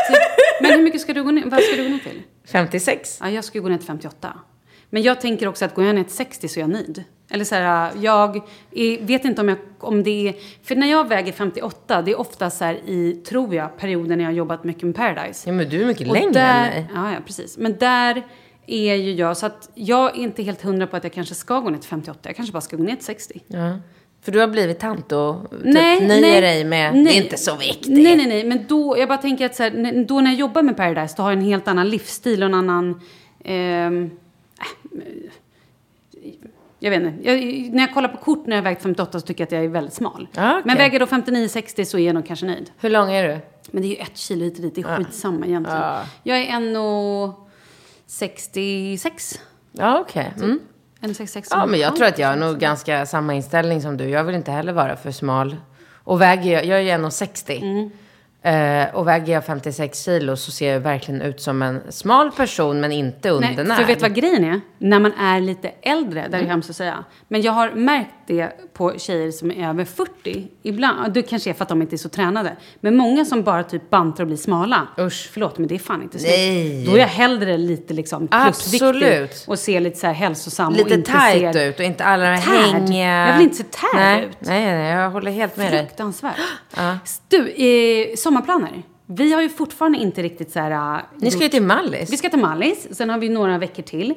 Men 0.60 0.70
hur 0.70 0.82
mycket 0.82 1.00
ska 1.00 1.12
du 1.12 1.22
gå 1.22 1.30
ner, 1.30 1.44
vad 1.46 1.62
ska 1.62 1.76
du 1.76 1.82
gå 1.82 1.88
ner 1.88 1.98
till? 1.98 2.22
56. 2.52 3.18
Ja, 3.20 3.30
jag 3.30 3.44
skulle 3.44 3.62
gå 3.62 3.68
ner 3.68 3.78
till 3.78 3.86
58. 3.86 4.38
Men 4.90 5.02
jag 5.02 5.20
tänker 5.20 5.48
också 5.48 5.64
att 5.64 5.74
går 5.74 5.84
jag 5.84 5.94
ner 5.94 6.04
till 6.04 6.16
60 6.16 6.48
så 6.48 6.60
är 6.60 6.62
jag 6.62 6.70
nöjd. 6.70 7.04
Eller 7.30 7.44
så 7.44 7.54
här, 7.54 7.92
jag 8.00 8.36
är, 8.70 9.06
vet 9.06 9.24
inte 9.24 9.40
om, 9.40 9.48
jag, 9.48 9.58
om 9.78 10.02
det 10.02 10.28
är... 10.28 10.34
För 10.62 10.74
när 10.76 10.90
jag 10.90 11.08
väger 11.08 11.32
58, 11.32 12.02
det 12.02 12.10
är 12.10 12.20
ofta 12.20 12.50
så 12.50 12.64
här 12.64 12.74
i, 12.74 13.12
tror 13.12 13.54
jag, 13.54 13.76
perioden 13.78 14.18
när 14.18 14.24
jag 14.24 14.30
har 14.30 14.36
jobbat 14.36 14.64
mycket 14.64 14.82
med 14.82 14.94
Paradise. 14.94 15.48
Ja, 15.48 15.52
men 15.52 15.68
du 15.68 15.82
är 15.82 15.86
mycket 15.86 16.08
Och 16.08 16.14
längre 16.14 16.30
där, 16.30 16.64
än 16.64 16.70
mig. 16.70 16.86
Ja, 16.94 17.12
ja, 17.12 17.18
precis. 17.26 17.58
Men 17.58 17.76
där 17.78 18.26
är 18.66 18.94
ju 18.94 19.12
jag, 19.12 19.36
så 19.36 19.46
att 19.46 19.70
jag 19.74 20.16
är 20.18 20.22
inte 20.22 20.42
helt 20.42 20.62
hundra 20.62 20.86
på 20.86 20.96
att 20.96 21.04
jag 21.04 21.12
kanske 21.12 21.34
ska 21.34 21.60
gå 21.60 21.70
ner 21.70 21.78
till 21.78 21.88
58. 21.88 22.20
Jag 22.22 22.36
kanske 22.36 22.52
bara 22.52 22.60
ska 22.60 22.76
gå 22.76 22.82
ner 22.82 22.96
till 22.96 23.04
60. 23.04 23.40
Ja. 23.46 23.78
För 24.22 24.32
du 24.32 24.40
har 24.40 24.46
blivit 24.46 24.78
tant 24.78 25.12
och 25.12 25.50
typ 25.50 25.64
nöjer 25.64 26.42
dig 26.42 26.64
med, 26.64 26.94
det 26.94 27.10
är 27.10 27.22
inte 27.22 27.36
så 27.36 27.56
viktigt. 27.56 27.88
Nej, 27.88 28.16
nej, 28.16 28.26
nej. 28.26 28.44
Men 28.44 28.66
då, 28.68 28.98
jag 28.98 29.08
bara 29.08 29.18
tänker 29.18 29.46
att 29.46 29.54
så 29.56 29.62
här, 29.62 30.04
då 30.04 30.20
när 30.20 30.30
jag 30.30 30.40
jobbar 30.40 30.62
med 30.62 30.76
Paradise, 30.76 31.14
då 31.16 31.22
har 31.22 31.30
jag 31.30 31.38
en 31.38 31.44
helt 31.44 31.68
annan 31.68 31.90
livsstil 31.90 32.42
och 32.42 32.48
en 32.48 32.54
annan... 32.54 33.00
äh, 33.44 33.90
jag 36.82 36.90
vet 36.90 37.02
inte. 37.02 37.28
Jag, 37.28 37.36
när 37.72 37.80
jag 37.80 37.94
kollar 37.94 38.08
på 38.08 38.16
kort 38.16 38.46
när 38.46 38.56
jag 38.56 38.62
vägt 38.62 38.82
58 38.82 39.20
så 39.20 39.26
tycker 39.26 39.40
jag 39.40 39.46
att 39.46 39.52
jag 39.52 39.64
är 39.64 39.68
väldigt 39.68 39.94
smal. 39.94 40.28
Ah, 40.36 40.50
okej. 40.50 40.62
Men 40.64 40.76
väger 40.76 41.00
jag 41.00 41.08
då 41.08 41.16
59-60 41.16 41.84
så 41.84 41.98
är 41.98 42.06
jag 42.06 42.14
nog 42.14 42.26
kanske 42.26 42.46
nöjd. 42.46 42.70
Hur 42.78 42.90
lång 42.90 43.12
är 43.12 43.28
du? 43.28 43.38
Men 43.70 43.82
det 43.82 43.88
är 43.88 43.90
ju 43.90 43.96
ett 43.96 44.16
kilo 44.16 44.44
hit 44.44 44.56
och 44.56 44.62
dit, 44.62 44.74
det 44.74 44.80
är 44.80 44.96
skitsamma 44.96 45.46
egentligen. 45.46 45.82
Ah. 45.82 46.02
Jag 46.22 46.38
är 46.38 46.46
1,66. 46.46 49.38
Ja, 49.72 50.00
okej. 50.00 50.32
Mm. 50.36 50.60
1,66. 51.00 51.46
Ja, 51.50 51.66
men 51.66 51.80
jag 51.80 51.96
tror 51.96 52.06
att 52.06 52.18
jag 52.18 52.28
har 52.28 52.36
nog 52.36 52.58
ganska 52.58 53.06
samma 53.06 53.34
inställning 53.34 53.82
som 53.82 53.96
du. 53.96 54.08
Jag 54.08 54.24
vill 54.24 54.34
inte 54.34 54.50
heller 54.50 54.72
vara 54.72 54.96
för 54.96 55.10
smal. 55.10 55.56
Och 55.94 56.20
väger 56.20 56.52
jag, 56.52 56.64
jag 56.64 56.78
är 56.78 56.82
ju 56.82 56.90
1,60. 56.90 57.62
Mm. 57.62 57.90
Eh, 58.42 58.94
och 58.94 59.08
väger 59.08 59.32
jag 59.32 59.44
56 59.44 60.04
kilo 60.04 60.36
så 60.36 60.50
ser 60.50 60.72
jag 60.72 60.80
verkligen 60.80 61.22
ut 61.22 61.40
som 61.40 61.62
en 61.62 61.80
smal 61.92 62.30
person 62.30 62.80
men 62.80 62.92
inte 62.92 63.28
Nej, 63.28 63.50
undernärd. 63.50 63.78
för 63.78 63.84
vet 63.84 63.98
du 63.98 64.02
vad 64.02 64.14
grejen 64.14 64.44
är? 64.44 64.60
När 64.78 64.98
man 65.00 65.12
är 65.12 65.40
lite 65.40 65.68
äldre, 65.82 66.28
där 66.28 66.38
är 66.38 66.42
det 66.42 66.48
hemskt 66.48 66.70
att 66.70 66.76
säga. 66.76 67.04
Men 67.28 67.42
jag 67.42 67.52
har 67.52 67.70
märkt 67.70 68.10
det 68.30 68.52
på 68.72 68.98
tjejer 68.98 69.30
som 69.30 69.50
är 69.50 69.68
över 69.68 69.84
40. 69.84 70.48
Ibland, 70.62 71.12
det 71.12 71.22
kanske 71.22 71.50
är 71.50 71.54
för 71.54 71.62
att 71.62 71.68
de 71.68 71.82
inte 71.82 71.94
är 71.94 71.98
så 71.98 72.08
tränade. 72.08 72.56
Men 72.80 72.96
många 72.96 73.24
som 73.24 73.42
bara 73.42 73.64
typ 73.64 73.90
bantar 73.90 74.24
och 74.24 74.26
blir 74.26 74.36
smala. 74.36 74.88
Usch. 74.98 75.30
Förlåt, 75.32 75.58
men 75.58 75.68
det 75.68 75.74
är 75.74 75.78
fan 75.78 76.02
inte 76.02 76.18
snyggt. 76.18 76.86
Då 76.86 76.96
är 76.96 76.98
jag 76.98 77.06
hellre 77.06 77.56
lite 77.56 77.94
liksom 77.94 78.28
plusviktig. 78.28 78.86
Absolut. 78.86 79.44
Och 79.46 79.58
ser 79.58 79.80
lite 79.80 79.98
så 79.98 80.06
här 80.06 80.14
hälsosam 80.14 80.72
och 80.72 80.78
Lite 80.78 80.94
inte 80.94 81.12
tight 81.12 81.54
ser... 81.54 81.68
ut 81.68 81.78
och 81.78 81.84
inte 81.84 82.04
alla 82.04 82.24
de 82.24 82.36
här 82.36 82.72
hängiga... 82.72 83.28
Jag 83.28 83.36
vill 83.36 83.42
inte 83.42 83.56
se 83.56 83.64
tärd 83.64 83.90
nej, 83.94 84.24
ut. 84.24 84.36
Nej, 84.40 84.64
nej, 84.64 84.92
jag 84.92 85.10
håller 85.10 85.30
helt 85.30 85.56
med 85.56 85.72
dig. 85.72 85.86
Fruktansvärt. 85.86 86.36
Du, 87.28 87.48
eh, 87.48 88.16
sommarplaner. 88.16 88.82
Vi 89.06 89.32
har 89.32 89.42
ju 89.42 89.48
fortfarande 89.48 89.98
inte 89.98 90.22
riktigt 90.22 90.52
så 90.52 90.58
här... 90.58 91.02
Ni 91.16 91.30
ska 91.30 91.42
ju 91.42 91.48
till 91.48 91.62
Mallis. 91.62 92.12
Vi 92.12 92.16
ska 92.16 92.28
till 92.28 92.38
Mallis, 92.38 92.88
sen 92.90 93.10
har 93.10 93.18
vi 93.18 93.28
några 93.28 93.58
veckor 93.58 93.82
till. 93.82 94.14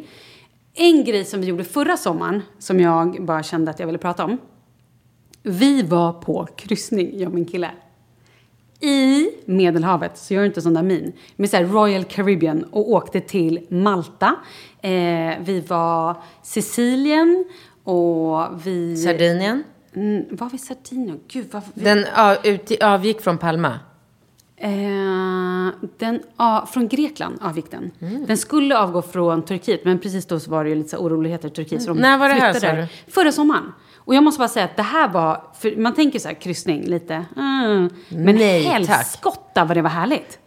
En 0.76 1.04
grej 1.04 1.26
som 1.26 1.42
vi 1.42 1.48
gjorde 1.48 1.64
förra 1.64 1.98
sommaren, 1.98 2.42
som 2.60 2.80
jag 2.80 3.26
bara 3.26 3.44
kände 3.44 3.72
att 3.72 3.80
jag 3.80 3.86
ville 3.86 3.98
prata 3.98 4.26
om. 4.26 4.38
Vi 5.44 5.82
var 5.82 6.14
på 6.14 6.48
kryssning, 6.56 7.20
jag 7.20 7.28
och 7.28 7.34
min 7.34 7.46
kille. 7.46 7.72
I 8.80 9.30
Medelhavet, 9.46 10.18
så 10.18 10.34
gör 10.34 10.46
inte 10.46 10.62
sån 10.62 10.74
där 10.74 10.84
min. 10.84 11.14
Med 11.36 11.50
så 11.50 11.58
Royal 11.58 12.04
Caribbean 12.04 12.64
och 12.64 12.92
åkte 12.92 13.22
till 13.22 13.66
Malta. 13.70 14.36
Eh, 14.82 15.34
vi 15.42 15.64
var 15.68 16.18
Sicilien 16.44 17.46
och 17.84 18.68
vi... 18.68 18.98
Sardinien. 18.98 19.64
Mm, 19.96 20.26
var 20.32 20.50
vi 20.50 20.58
Sardinien? 20.58 21.20
Gud, 21.28 21.46
vad... 21.52 21.64
Vi... 21.74 21.84
Den 21.84 22.06
avgick 22.82 23.22
från 23.22 23.38
Palma. 23.38 23.80
Eh, 24.64 25.74
den, 25.98 26.20
från 26.74 26.88
Grekland 26.88 27.38
avgick 27.42 27.72
den. 27.72 27.92
Mm. 28.02 28.26
Den 28.26 28.38
skulle 28.38 28.78
avgå 28.78 29.02
från 29.02 29.46
Turkiet, 29.46 29.86
men 29.86 30.00
precis 30.00 30.26
då 30.26 30.40
så 30.40 30.52
var 30.52 30.64
det 30.64 30.70
ju 30.70 30.76
lite 30.76 30.90
så 30.90 30.98
oroligheter 30.98 31.48
i 31.48 31.52
Turkiet. 31.52 31.82
Så 31.82 31.88
de 31.94 31.98
När 31.98 32.18
var 32.18 32.30
det 32.30 32.36
här, 32.36 32.54
sa 32.54 32.60
där. 32.60 32.88
Förra 33.08 33.32
sommaren. 33.32 33.74
Och 33.98 34.16
jag 34.16 34.24
måste 34.24 34.40
bara 34.40 34.48
säga 34.48 34.66
att 34.66 34.76
det 34.76 34.84
här 34.84 35.08
var, 35.08 35.44
för 35.60 35.76
man 35.76 35.94
tänker 35.94 36.20
så 36.20 36.28
här 36.28 36.36
kryssning 36.36 36.84
lite, 36.84 37.26
mm, 37.38 37.90
men 38.10 38.36
Nej, 38.36 38.64
tack. 38.64 38.74
helskotta 38.74 39.66
vad 39.66 39.78
det 39.78 39.82
var 39.82 39.90
härligt. 39.90 40.40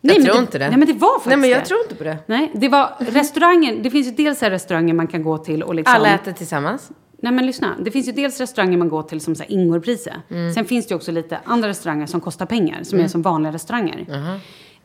Jag 0.00 0.16
men 0.16 0.26
tror 0.26 0.38
inte 0.38 0.58
det. 0.58 0.68
Nej 0.68 0.78
men 0.78 0.86
det 0.88 0.92
var 0.94 1.12
faktiskt 1.12 1.26
Nej, 1.26 1.36
men 1.36 1.50
jag 1.50 1.60
det. 1.60 1.66
tror 1.66 1.80
inte 1.82 1.94
på 1.94 2.04
det. 2.04 2.18
Nej, 2.26 2.50
det 2.54 2.68
var 2.68 2.92
restaurangen, 2.98 3.82
det 3.82 3.90
finns 3.90 4.06
ju 4.06 4.10
dels 4.10 4.40
här 4.40 4.50
restauranger 4.50 4.94
man 4.94 5.06
kan 5.06 5.22
gå 5.22 5.38
till 5.38 5.62
och 5.62 5.74
liksom... 5.74 5.94
Alla 5.96 6.14
äter 6.14 6.32
tillsammans. 6.32 6.90
Nej 7.22 7.32
men 7.32 7.46
lyssna, 7.46 7.76
det 7.80 7.90
finns 7.90 8.08
ju 8.08 8.12
dels 8.12 8.40
restauranger 8.40 8.78
man 8.78 8.88
går 8.88 9.02
till 9.02 9.20
som 9.20 9.34
så 9.34 9.42
här 9.42 9.52
ingårpriser. 9.52 10.22
Mm. 10.28 10.54
Sen 10.54 10.64
finns 10.64 10.86
det 10.86 10.92
ju 10.92 10.96
också 10.96 11.12
lite 11.12 11.40
andra 11.44 11.68
restauranger 11.68 12.06
som 12.06 12.20
kostar 12.20 12.46
pengar, 12.46 12.82
som 12.82 13.00
är 13.00 13.08
som 13.08 13.22
vanliga 13.22 13.52
restauranger. 13.52 14.06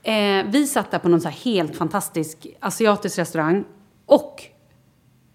Eh, 0.04 0.46
vi 0.52 0.68
satt 0.68 0.92
där 0.92 1.00
på 1.00 1.10
någon 1.10 1.22
så 1.22 1.30
här 1.30 1.36
helt 1.36 1.76
fantastisk 1.76 2.48
asiatisk 2.60 3.20
restaurang 3.20 3.64
och 4.06 4.44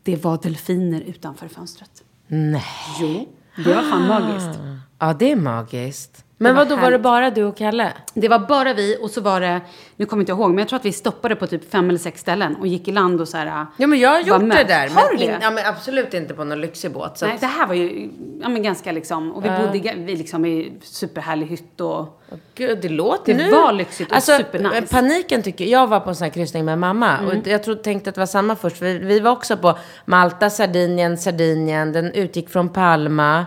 det 0.02 0.24
var 0.24 0.38
delfiner 0.42 1.00
utanför 1.00 1.48
fönstret. 1.48 2.04
Nej. 2.26 2.62
Jo, 3.00 3.28
det 3.56 3.74
var 3.74 3.82
fan 3.82 4.08
magiskt. 4.08 4.60
Ja, 4.98 5.14
det 5.18 5.32
är 5.32 5.36
magiskt. 5.36 6.24
Men 6.40 6.54
vad 6.56 6.68
då 6.68 6.76
var 6.76 6.90
det 6.90 6.98
bara 6.98 7.30
du 7.30 7.44
och 7.44 7.56
Kalle? 7.56 7.92
Det 8.14 8.28
var 8.28 8.38
bara 8.38 8.74
vi 8.74 8.96
och 9.02 9.10
så 9.10 9.20
var 9.20 9.40
det, 9.40 9.60
nu 9.96 10.06
kommer 10.06 10.20
inte 10.22 10.32
jag 10.32 10.38
ihåg, 10.38 10.50
men 10.50 10.58
jag 10.58 10.68
tror 10.68 10.78
att 10.78 10.84
vi 10.84 10.92
stoppade 10.92 11.36
på 11.36 11.46
typ 11.46 11.70
fem 11.70 11.88
eller 11.88 11.98
sex 11.98 12.20
ställen 12.20 12.56
och 12.56 12.66
gick 12.66 12.88
i 12.88 12.92
land 12.92 13.20
och 13.20 13.28
så 13.28 13.36
här. 13.36 13.66
Ja, 13.76 13.86
men 13.86 13.98
jag 13.98 14.08
har 14.10 14.16
var 14.22 14.26
gjort 14.28 14.42
med. 14.42 14.56
det 14.56 14.64
där. 14.64 14.88
Har 14.88 15.02
men 15.02 15.10
du 15.10 15.16
det? 15.16 15.24
in- 15.24 15.38
ja, 15.42 15.50
men 15.50 15.66
absolut 15.66 16.14
inte 16.14 16.34
på 16.34 16.44
någon 16.44 16.60
lyxig 16.60 16.92
båt. 16.92 17.18
Så 17.18 17.26
Nej, 17.26 17.34
att, 17.34 17.40
det 17.40 17.46
här 17.46 17.66
var 17.66 17.74
ju 17.74 18.10
ja, 18.42 18.48
men 18.48 18.62
ganska 18.62 18.92
liksom, 18.92 19.32
och 19.32 19.44
vi 19.44 19.48
bodde 19.48 19.78
i, 19.78 19.92
vi 19.96 20.16
liksom 20.16 20.44
i 20.44 20.72
superhärlig 20.82 21.46
hytt 21.46 21.80
och... 21.80 22.22
Gud, 22.54 22.78
det 22.82 22.88
låter 22.88 23.34
Det 23.34 23.44
nu. 23.44 23.50
var 23.50 23.72
lyxigt 23.72 24.10
och 24.10 24.16
alltså, 24.16 24.36
supernice. 24.36 24.86
Paniken 24.90 25.42
tycker 25.42 25.64
jag 25.64 25.86
var 25.86 26.00
på 26.00 26.08
en 26.08 26.16
sån 26.16 26.24
här 26.24 26.30
kryssning 26.32 26.64
med 26.64 26.78
mamma. 26.78 27.18
Och 27.26 27.46
jag 27.48 27.62
trodde, 27.62 27.82
tänkte 27.82 28.08
att 28.10 28.14
det 28.14 28.20
var 28.20 28.26
samma 28.26 28.56
först. 28.56 28.82
Vi, 28.82 28.98
vi 28.98 29.20
var 29.20 29.30
också 29.30 29.56
på 29.56 29.78
Malta, 30.04 30.50
Sardinien, 30.50 31.18
Sardinien. 31.18 31.92
Den 31.92 32.12
utgick 32.12 32.48
från 32.50 32.68
Palma. 32.68 33.46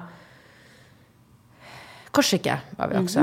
Korsika 2.11 2.57
var 2.77 2.87
vi 2.87 2.97
också. 3.05 3.19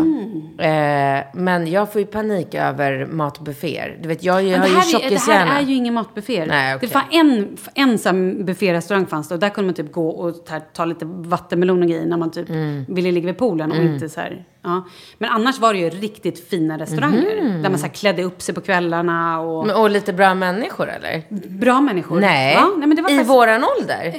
Eh, 0.65 1.25
men 1.35 1.67
jag 1.71 1.93
får 1.93 2.01
ju 2.01 2.07
panik 2.07 2.55
över 2.55 3.07
matbufféer. 3.07 3.99
Du 4.03 4.09
vet, 4.09 4.23
jag, 4.25 4.33
har 4.33 4.41
det, 4.43 4.47
ju 4.49 4.55
är, 4.55 4.59
det 4.61 4.67
här 4.69 4.83
tjockishjärna. 4.83 5.59
är 5.59 5.63
ju 5.63 5.75
ingen 5.75 5.95
matbuffé. 5.95 6.47
Nej, 6.47 6.75
okej. 6.77 6.89
Det 6.89 6.95
var 6.95 7.05
en, 7.11 7.57
en 7.75 7.99
sån 7.99 8.45
bufférestaurang 8.45 9.07
fanns 9.07 9.29
det 9.29 9.35
och 9.35 9.41
där 9.41 9.49
kunde 9.49 9.67
man 9.67 9.75
typ 9.75 9.93
gå 9.93 10.09
och 10.09 10.45
ta, 10.47 10.61
ta 10.61 10.85
lite 10.85 11.05
vattenmelon 11.05 11.83
och 11.83 11.89
grejer 11.89 12.07
när 12.07 12.17
man 12.17 12.31
typ 12.31 12.49
Mm. 12.49 12.85
ville 12.89 13.13
ligga 13.13 13.27
vid 13.27 13.39
poolen 13.39 13.71
och 13.71 13.77
inte 13.77 14.09
så 14.09 14.21
här, 14.21 14.45
ja. 14.63 14.85
Men 15.19 15.31
annars 15.31 15.59
var 15.59 15.73
det 15.75 15.79
ju 15.81 15.91
riktigt 15.91 16.49
fina 16.49 16.79
restauranger. 16.79 17.61
Där 17.63 17.71
man 17.71 17.79
så 17.79 17.87
här 17.87 17.93
klädde 17.95 18.23
upp 18.23 18.43
sig 18.43 18.55
på 18.55 18.61
kvällarna 18.61 19.41
och... 19.41 19.67
Men, 19.67 19.77
och 19.77 19.91
lite 19.91 20.13
bra 20.13 20.35
människor 20.35 20.89
eller? 20.91 21.23
bra 21.49 21.81
människor. 21.81 22.21
Nej, 22.21 22.55
Ja, 22.55 22.71
nej 22.79 22.93
i 22.93 22.97
faktiskt, 22.97 23.31
våran 23.31 23.65
ålder. 23.79 24.15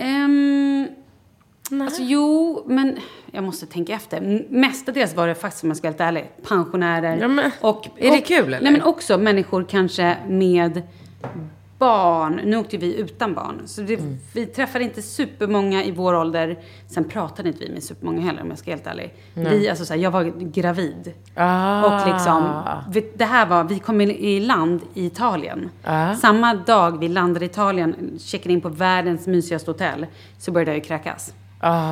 Ehm, 1.72 1.82
Alltså 1.82 2.02
jo, 2.04 2.64
men 2.68 2.98
jag 3.32 3.44
måste 3.44 3.66
tänka 3.66 3.94
efter. 3.94 4.46
Mestadels 4.50 5.16
var 5.16 5.28
det 5.28 5.36
faktiskt, 5.36 5.64
om 5.64 5.70
jag 5.70 5.78
ska 5.78 5.88
vara 5.88 5.92
helt 5.92 6.02
ärlig, 6.02 6.32
pensionärer. 6.48 7.18
Ja, 7.18 7.28
men, 7.28 7.52
och, 7.62 7.88
är 7.98 8.12
det 8.12 8.18
och- 8.18 8.26
kul, 8.26 8.46
eller? 8.54 8.62
Nej 8.62 8.72
men 8.72 8.82
också 8.84 9.18
människor 9.18 9.66
kanske 9.70 10.18
med 10.28 10.82
barn. 11.80 12.42
Nu 12.46 12.58
åkte 12.58 12.78
vi 12.78 12.96
utan 12.96 13.34
barn. 13.34 13.62
Så 13.66 13.82
det, 13.82 13.94
Mm. 13.94 14.18
vi 14.34 14.46
träffade 14.46 14.84
inte 14.84 15.02
supermånga 15.02 15.84
i 15.84 15.92
vår 15.92 16.14
ålder. 16.16 16.60
Sen 16.88 17.04
pratade 17.04 17.48
inte 17.50 17.66
vi 17.66 17.72
med 17.72 17.84
supermånga 17.84 18.22
heller 18.22 18.42
om 18.42 18.50
jag 18.50 18.58
ska 18.58 18.72
vara 18.72 18.76
helt 18.76 18.88
ärlig. 18.88 19.14
Vi, 19.34 19.70
alltså, 19.70 19.86
så 19.86 19.94
här, 19.94 20.02
jag 20.02 20.12
var 20.12 20.24
gravid. 20.52 21.14
Ah. 21.36 21.84
Och 22.02 22.08
liksom, 22.14 22.64
det 23.16 23.26
här 23.26 23.46
var, 23.46 23.64
vi 23.64 23.80
kom 23.80 24.02
i 24.02 24.40
land 24.40 24.82
i 24.94 25.06
Italien. 25.06 25.70
Samma 26.22 26.54
dag 26.54 27.00
vi 27.00 27.08
landade 27.08 27.46
i 27.46 27.50
Italien, 27.50 27.96
checkade 28.20 28.54
in 28.54 28.62
på 28.62 28.70
världens 28.70 29.28
mysigaste 29.28 29.72
hotell, 29.72 30.06
så 30.40 30.52
började 30.52 30.72
jag 30.72 30.78
ju 30.78 30.84
kräkas. 30.84 31.34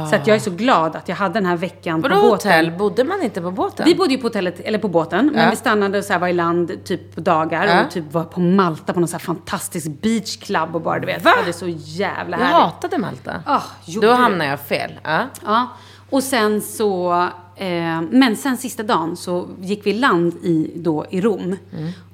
Så 0.10 0.16
att 0.16 0.28
jag 0.28 0.36
är 0.36 0.40
så 0.40 0.52
glad 0.52 0.96
att 0.96 1.10
jag 1.10 1.16
hade 1.16 1.34
den 1.34 1.46
här 1.46 1.58
veckan 1.58 2.02
Vadå 2.02 2.16
på 2.16 2.22
båten. 2.22 2.32
hotell? 2.52 2.72
Bodde 2.72 3.04
man 3.04 3.22
inte 3.22 3.42
på 3.42 3.52
båten? 3.52 3.86
Vi 3.86 3.96
bodde 3.96 4.12
ju 4.12 4.18
på 4.18 4.28
hotellet, 4.28 4.60
eller 4.60 4.80
på 4.80 4.88
båten, 4.88 5.26
men 5.34 5.44
Ja. 5.44 5.50
vi 5.50 5.56
stannade 5.56 5.98
och 5.98 6.04
så 6.04 6.18
var 6.18 6.28
i 6.28 6.34
land 6.34 6.72
typ 6.84 7.16
på 7.16 7.22
dagar 7.22 7.66
Ja. 7.68 7.86
och 7.86 7.92
typ 7.92 8.14
var 8.14 8.24
på 8.24 8.40
Malta 8.40 8.94
på 8.94 9.00
någon 9.00 9.08
så 9.08 9.14
här 9.14 9.20
fantastisk 9.20 9.88
beach 10.02 10.38
club 10.38 10.76
och 10.76 10.82
bara 10.82 11.00
du 11.00 11.06
vet, 11.06 11.24
Va? 11.26 11.32
det 11.40 11.46
var 11.46 11.52
så 11.52 11.68
jävla 11.68 12.38
jag 12.38 12.46
härligt. 12.46 12.62
hatade 12.64 12.98
Malta. 12.98 13.34
Ah, 13.46 13.62
gjorde 13.86 14.08
Då 14.08 14.14
hamnade 14.14 14.50
jag 14.50 14.60
fel. 14.60 14.92
Ja. 15.04 15.20
Ja, 15.46 15.68
och 16.10 16.24
sen 16.24 16.62
så, 16.62 17.22
eh, 17.56 18.02
men 18.12 18.36
sen 18.36 18.58
sista 18.58 18.84
dagen 18.84 19.16
så 19.18 19.48
gick 19.62 19.86
vi 19.86 19.94
land 19.94 20.34
i, 20.44 20.72
då, 20.76 21.06
i 21.10 21.22
Rom. 21.22 21.56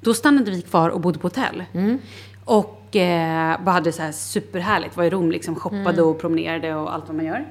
Då 0.00 0.14
stannade 0.14 0.50
vi 0.50 0.62
kvar 0.62 0.88
och 0.88 1.00
bodde 1.00 1.18
på 1.18 1.26
hotell. 1.26 1.64
Och 2.44 2.80
eh, 2.96 3.64
bara 3.64 3.70
hade 3.72 3.92
så 3.92 4.02
här 4.02 4.12
superhärligt, 4.12 4.96
var 4.96 5.04
i 5.04 5.10
Rom 5.10 5.30
liksom, 5.30 5.54
shoppade 5.56 6.02
och 6.02 6.20
promenerade 6.20 6.74
och 6.74 6.94
allt 6.94 7.06
vad 7.06 7.16
man 7.16 7.24
gör. 7.24 7.44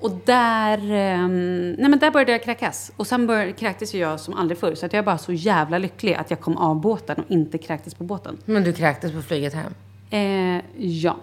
Och 0.00 0.10
där, 0.24 0.78
eh, 0.78 1.28
nej 1.28 1.88
men 1.88 1.98
där 1.98 2.10
började 2.10 2.32
jag 2.32 2.42
kräkas. 2.42 2.92
Och 2.96 3.06
sen 3.06 3.26
bör, 3.26 3.50
kräktes 3.50 3.94
ju 3.94 3.98
jag 3.98 4.20
som 4.20 4.34
aldrig 4.34 4.58
förr. 4.58 4.74
Så 4.74 4.86
att 4.86 4.92
jag 4.92 4.98
är 4.98 5.04
bara 5.06 5.18
så 5.18 5.32
jävla 5.32 5.78
lycklig 5.78 6.14
att 6.14 6.30
jag 6.30 6.40
kom 6.40 6.56
av 6.56 6.80
båten 6.80 7.16
och 7.18 7.30
inte 7.30 7.58
kräktes 7.58 7.94
på 7.94 8.04
båten. 8.04 8.38
Men 8.44 8.64
du 8.64 8.72
kräktes 8.72 9.12
på 9.12 9.22
flyget 9.22 9.54
hem? 9.54 9.74
Eh, 10.10 10.62
ja. 10.86 11.16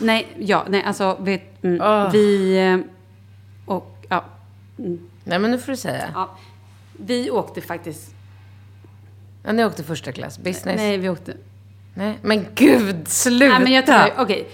Nej, 0.00 0.26
ja, 0.38 0.64
nej, 0.68 0.82
alltså 0.82 1.16
vet, 1.20 1.64
mm, 1.64 1.80
Åh. 1.82 2.10
vi... 2.12 2.58
eh, 2.66 2.78
Och, 3.74 4.06
ja. 4.08 4.24
Nej, 5.24 5.38
men 5.38 5.50
nu 5.50 5.58
får 5.58 5.72
du 5.72 5.76
säga. 5.76 6.10
ja. 6.14 6.36
Vi 6.92 7.30
åkte 7.30 7.60
faktiskt... 7.60 8.14
Ja, 9.42 9.52
ni 9.52 9.64
åkte 9.64 9.84
första 9.84 10.12
klass, 10.12 10.38
business. 10.38 10.76
Nej, 10.76 10.98
vi 10.98 11.08
åkte... 11.08 11.34
Nej. 11.98 12.18
Men 12.22 12.46
gud, 12.54 13.08
sluta! 13.08 13.46
Nej, 13.54 13.60
men 13.62 13.72
jag 13.72 13.86
tror, 13.86 14.12
okej. 14.18 14.48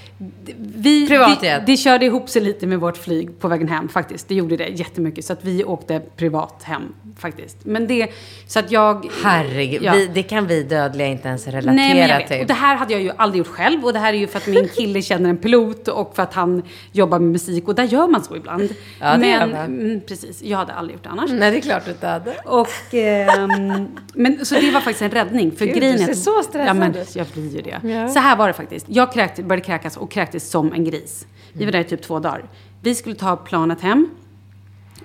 Vi, 0.57 1.07
det, 1.41 1.63
det 1.67 1.77
körde 1.77 2.05
ihop 2.07 2.29
sig 2.31 2.43
lite 2.43 2.67
med 2.67 2.81
vårt 2.81 2.97
flyg 2.97 3.41
på 3.41 3.49
vägen 3.49 3.69
hem 3.69 3.89
faktiskt. 3.89 4.29
Det 4.29 4.35
gjorde 4.35 4.57
det 4.57 4.69
jättemycket. 4.69 5.25
Så 5.25 5.33
att 5.33 5.45
vi 5.45 5.65
åkte 5.65 6.01
privat 6.17 6.63
hem 6.63 6.83
faktiskt. 7.19 7.57
Men 7.65 7.87
det, 7.87 8.09
så 8.47 8.59
att 8.59 8.71
jag... 8.71 9.07
Herregud, 9.25 9.83
Ja. 9.83 9.93
vi, 9.93 10.07
det 10.07 10.23
kan 10.23 10.47
vi 10.47 10.63
dödliga 10.63 11.07
inte 11.07 11.29
ens 11.29 11.47
relatera 11.47 11.73
Nej, 11.73 11.95
men 11.95 12.09
jag 12.09 12.19
vet. 12.19 12.29
till. 12.29 12.41
Och 12.41 12.47
det 12.47 12.55
här 12.55 12.77
hade 12.77 12.93
jag 12.93 13.03
ju 13.03 13.11
aldrig 13.17 13.39
gjort 13.39 13.47
själv. 13.55 13.85
Och 13.85 13.93
det 13.93 13.99
här 13.99 14.13
är 14.13 14.19
ju 14.19 14.27
för 14.27 14.39
att 14.39 14.47
min 14.47 14.69
kille 14.69 15.03
känner 15.11 15.31
en 15.31 15.37
pilot 15.37 15.89
och 15.89 16.13
för 16.17 16.23
att 16.23 16.35
han 16.35 16.63
jobbar 16.93 17.19
med 17.19 17.31
musik. 17.31 17.69
Och 17.69 17.75
där 17.75 17.85
gör 17.85 18.07
man 18.09 18.25
så 18.25 18.37
ibland. 18.37 18.69
Ja, 19.01 19.13
det 19.13 19.19
men, 19.19 19.31
gör 19.31 19.47
man. 19.47 19.65
Mm, 19.81 20.01
precis. 20.01 20.43
Jag 20.43 20.59
hade 20.59 20.73
aldrig 20.73 20.95
gjort 20.95 21.05
det 21.05 21.11
annars. 21.11 21.31
Nej, 21.33 21.51
det 21.51 21.57
är 21.57 21.61
klart 21.61 21.85
du 21.85 21.91
inte 21.91 22.07
hade. 22.07 22.35
Och, 22.45 22.95
ehm, 22.95 23.89
men, 24.15 24.45
så 24.47 24.55
det 24.55 24.71
var 24.71 24.81
faktiskt 24.81 25.03
en 25.03 25.11
räddning. 25.11 25.53
För 25.53 25.67
Gud, 25.67 25.77
grejen 25.77 25.97
du 25.97 26.05
ser 26.05 26.11
att- 26.13 26.19
så 26.19 26.43
stressad 26.43 26.69
ja, 26.69 26.75
men, 26.75 26.97
ut. 26.97 27.17
Jag 27.17 27.34
blir 27.35 27.57
ju 27.57 27.63
det. 27.63 27.89
Ja. 27.89 28.09
Så 28.09 28.19
här 28.19 28.37
var 28.37 28.47
det 28.47 28.55
faktiskt. 28.55 28.87
Jag 28.89 29.13
kräkte, 29.13 29.43
började 29.43 29.67
kräkas 29.67 29.97
och 29.97 30.11
kräktes 30.11 30.51
som 30.51 30.73
en 30.73 30.85
gris. 30.85 31.27
Vi 31.53 31.65
var 31.65 31.73
där 31.73 31.81
i 31.81 31.85
typ 31.85 32.03
två 32.03 32.19
dagar. 32.19 32.45
Vi 32.81 32.95
skulle 32.95 33.15
ta 33.15 33.37
planet 33.37 33.81
hem 33.81 34.11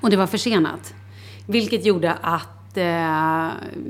och 0.02 0.10
det 0.10 0.18
var 0.18 0.28
försenat. 0.28 0.94
Vilket 1.48 1.86
gjorde 1.86 2.14
att 2.22 2.78
eh, 2.78 2.86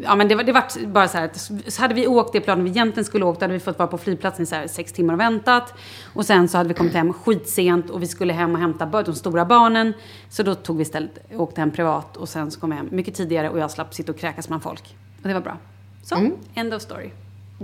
ja, 0.03 0.15
men 0.17 0.27
det, 0.27 0.35
var, 0.35 0.43
det 0.43 0.51
var 0.51 0.87
bara 0.87 1.07
så 1.07 1.17
här 1.17 1.25
att 1.25 1.51
så 1.67 1.81
hade 1.81 1.93
vi 1.93 2.07
åkt 2.07 2.33
det 2.33 2.41
planet 2.41 2.65
vi 2.65 2.69
egentligen 2.69 3.05
skulle 3.05 3.25
åkt, 3.25 3.39
då 3.39 3.43
hade 3.43 3.53
vi 3.53 3.59
fått 3.59 3.79
vara 3.79 3.87
på 3.87 3.97
flygplatsen 3.97 4.43
i 4.43 4.45
så 4.45 4.55
här 4.55 4.67
sex 4.67 4.93
timmar 4.93 5.13
och 5.13 5.19
väntat. 5.19 5.73
Och 6.13 6.25
sen 6.25 6.47
så 6.47 6.57
hade 6.57 6.69
vi 6.69 6.75
kommit 6.75 6.93
hem 6.93 7.13
skitsent 7.13 7.89
och 7.89 8.01
vi 8.01 8.07
skulle 8.07 8.33
hem 8.33 8.53
och 8.53 8.59
hämta 8.59 9.03
de 9.03 9.15
stora 9.15 9.45
barnen. 9.45 9.93
Så 10.29 10.43
då 10.43 10.55
tog 10.55 10.77
vi 10.77 10.81
istället, 10.81 11.17
åkte 11.31 11.61
hem 11.61 11.71
privat 11.71 12.17
och 12.17 12.29
sen 12.29 12.51
så 12.51 12.59
kom 12.59 12.71
jag 12.71 12.77
hem 12.77 12.87
mycket 12.91 13.15
tidigare 13.15 13.49
och 13.49 13.59
jag 13.59 13.71
slapp 13.71 13.93
sitta 13.93 14.11
och 14.11 14.17
kräkas 14.17 14.47
bland 14.47 14.63
folk. 14.63 14.95
Och 15.21 15.27
det 15.27 15.33
var 15.33 15.41
bra. 15.41 15.57
Så, 16.03 16.31
end 16.53 16.73
of 16.73 16.81
story. 16.81 17.09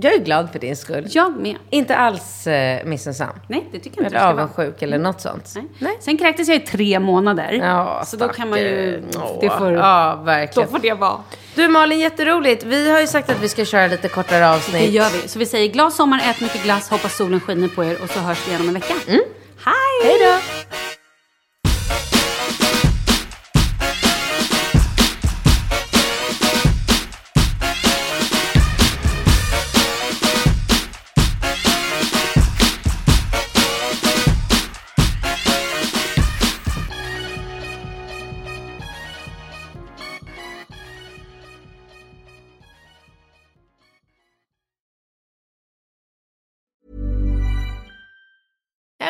Jag 0.02 0.14
är 0.14 0.20
glad 0.20 0.52
för 0.52 0.60
din 0.60 0.76
skull. 0.76 1.06
Jag 1.10 1.38
med. 1.38 1.56
Inte 1.70 1.96
alls 1.96 2.48
eh, 2.48 2.86
missunnsam. 2.86 3.30
Nej, 3.48 3.68
det 3.72 3.80
tycker 3.80 3.98
jag 4.02 4.08
inte 4.08 4.18
Eller 4.18 4.28
avundsjuk 4.30 4.82
eller 4.82 4.98
något 4.98 5.22
sånt. 5.22 5.54
Nej. 5.80 5.98
Sen 6.02 6.18
kräktes 6.18 6.48
jag 6.48 6.58
i 6.58 6.60
tre 6.60 7.00
månader. 7.00 7.52
Ja, 7.52 8.04
så 8.06 8.18
då 8.18 8.28
kan 8.28 8.50
man 8.50 8.60
ju... 8.60 9.04
Det 9.42 9.50
får, 9.50 9.72
Ja, 9.74 10.16
då 10.18 10.24
verkligen. 10.24 10.70
får 10.70 10.80
det 10.80 10.94
vara. 10.94 11.18
Du 11.56 11.68
Malin, 11.68 12.00
jätteroligt. 12.00 12.64
Vi 12.64 12.92
har 12.92 13.00
ju 13.00 13.08
sagt 13.08 13.30
att 13.30 13.42
vi 13.42 13.50
ska 13.50 13.66
köra 13.66 13.88
lite 13.88 14.08
kortare 14.08 14.50
avsnitt. 14.50 14.82
Det 14.82 14.90
gör 14.90 15.10
vi. 15.22 15.28
Så 15.28 15.40
vi 15.40 15.46
säger 15.46 15.68
glad 15.74 15.94
sommar, 15.94 16.22
ät 16.30 16.42
mycket 16.42 16.64
glass, 16.64 16.90
hoppas 16.90 17.16
solen 17.18 17.40
skiner 17.40 17.68
på 17.68 17.84
er 17.86 18.04
och 18.04 18.10
så 18.10 18.20
hörs 18.20 18.48
vi 18.48 18.50
igen 18.52 18.62
om 18.62 18.68
en 18.68 18.74
vecka. 18.74 18.94
Hej! 19.08 19.74
Hej 20.04 20.20
då! 20.20 20.55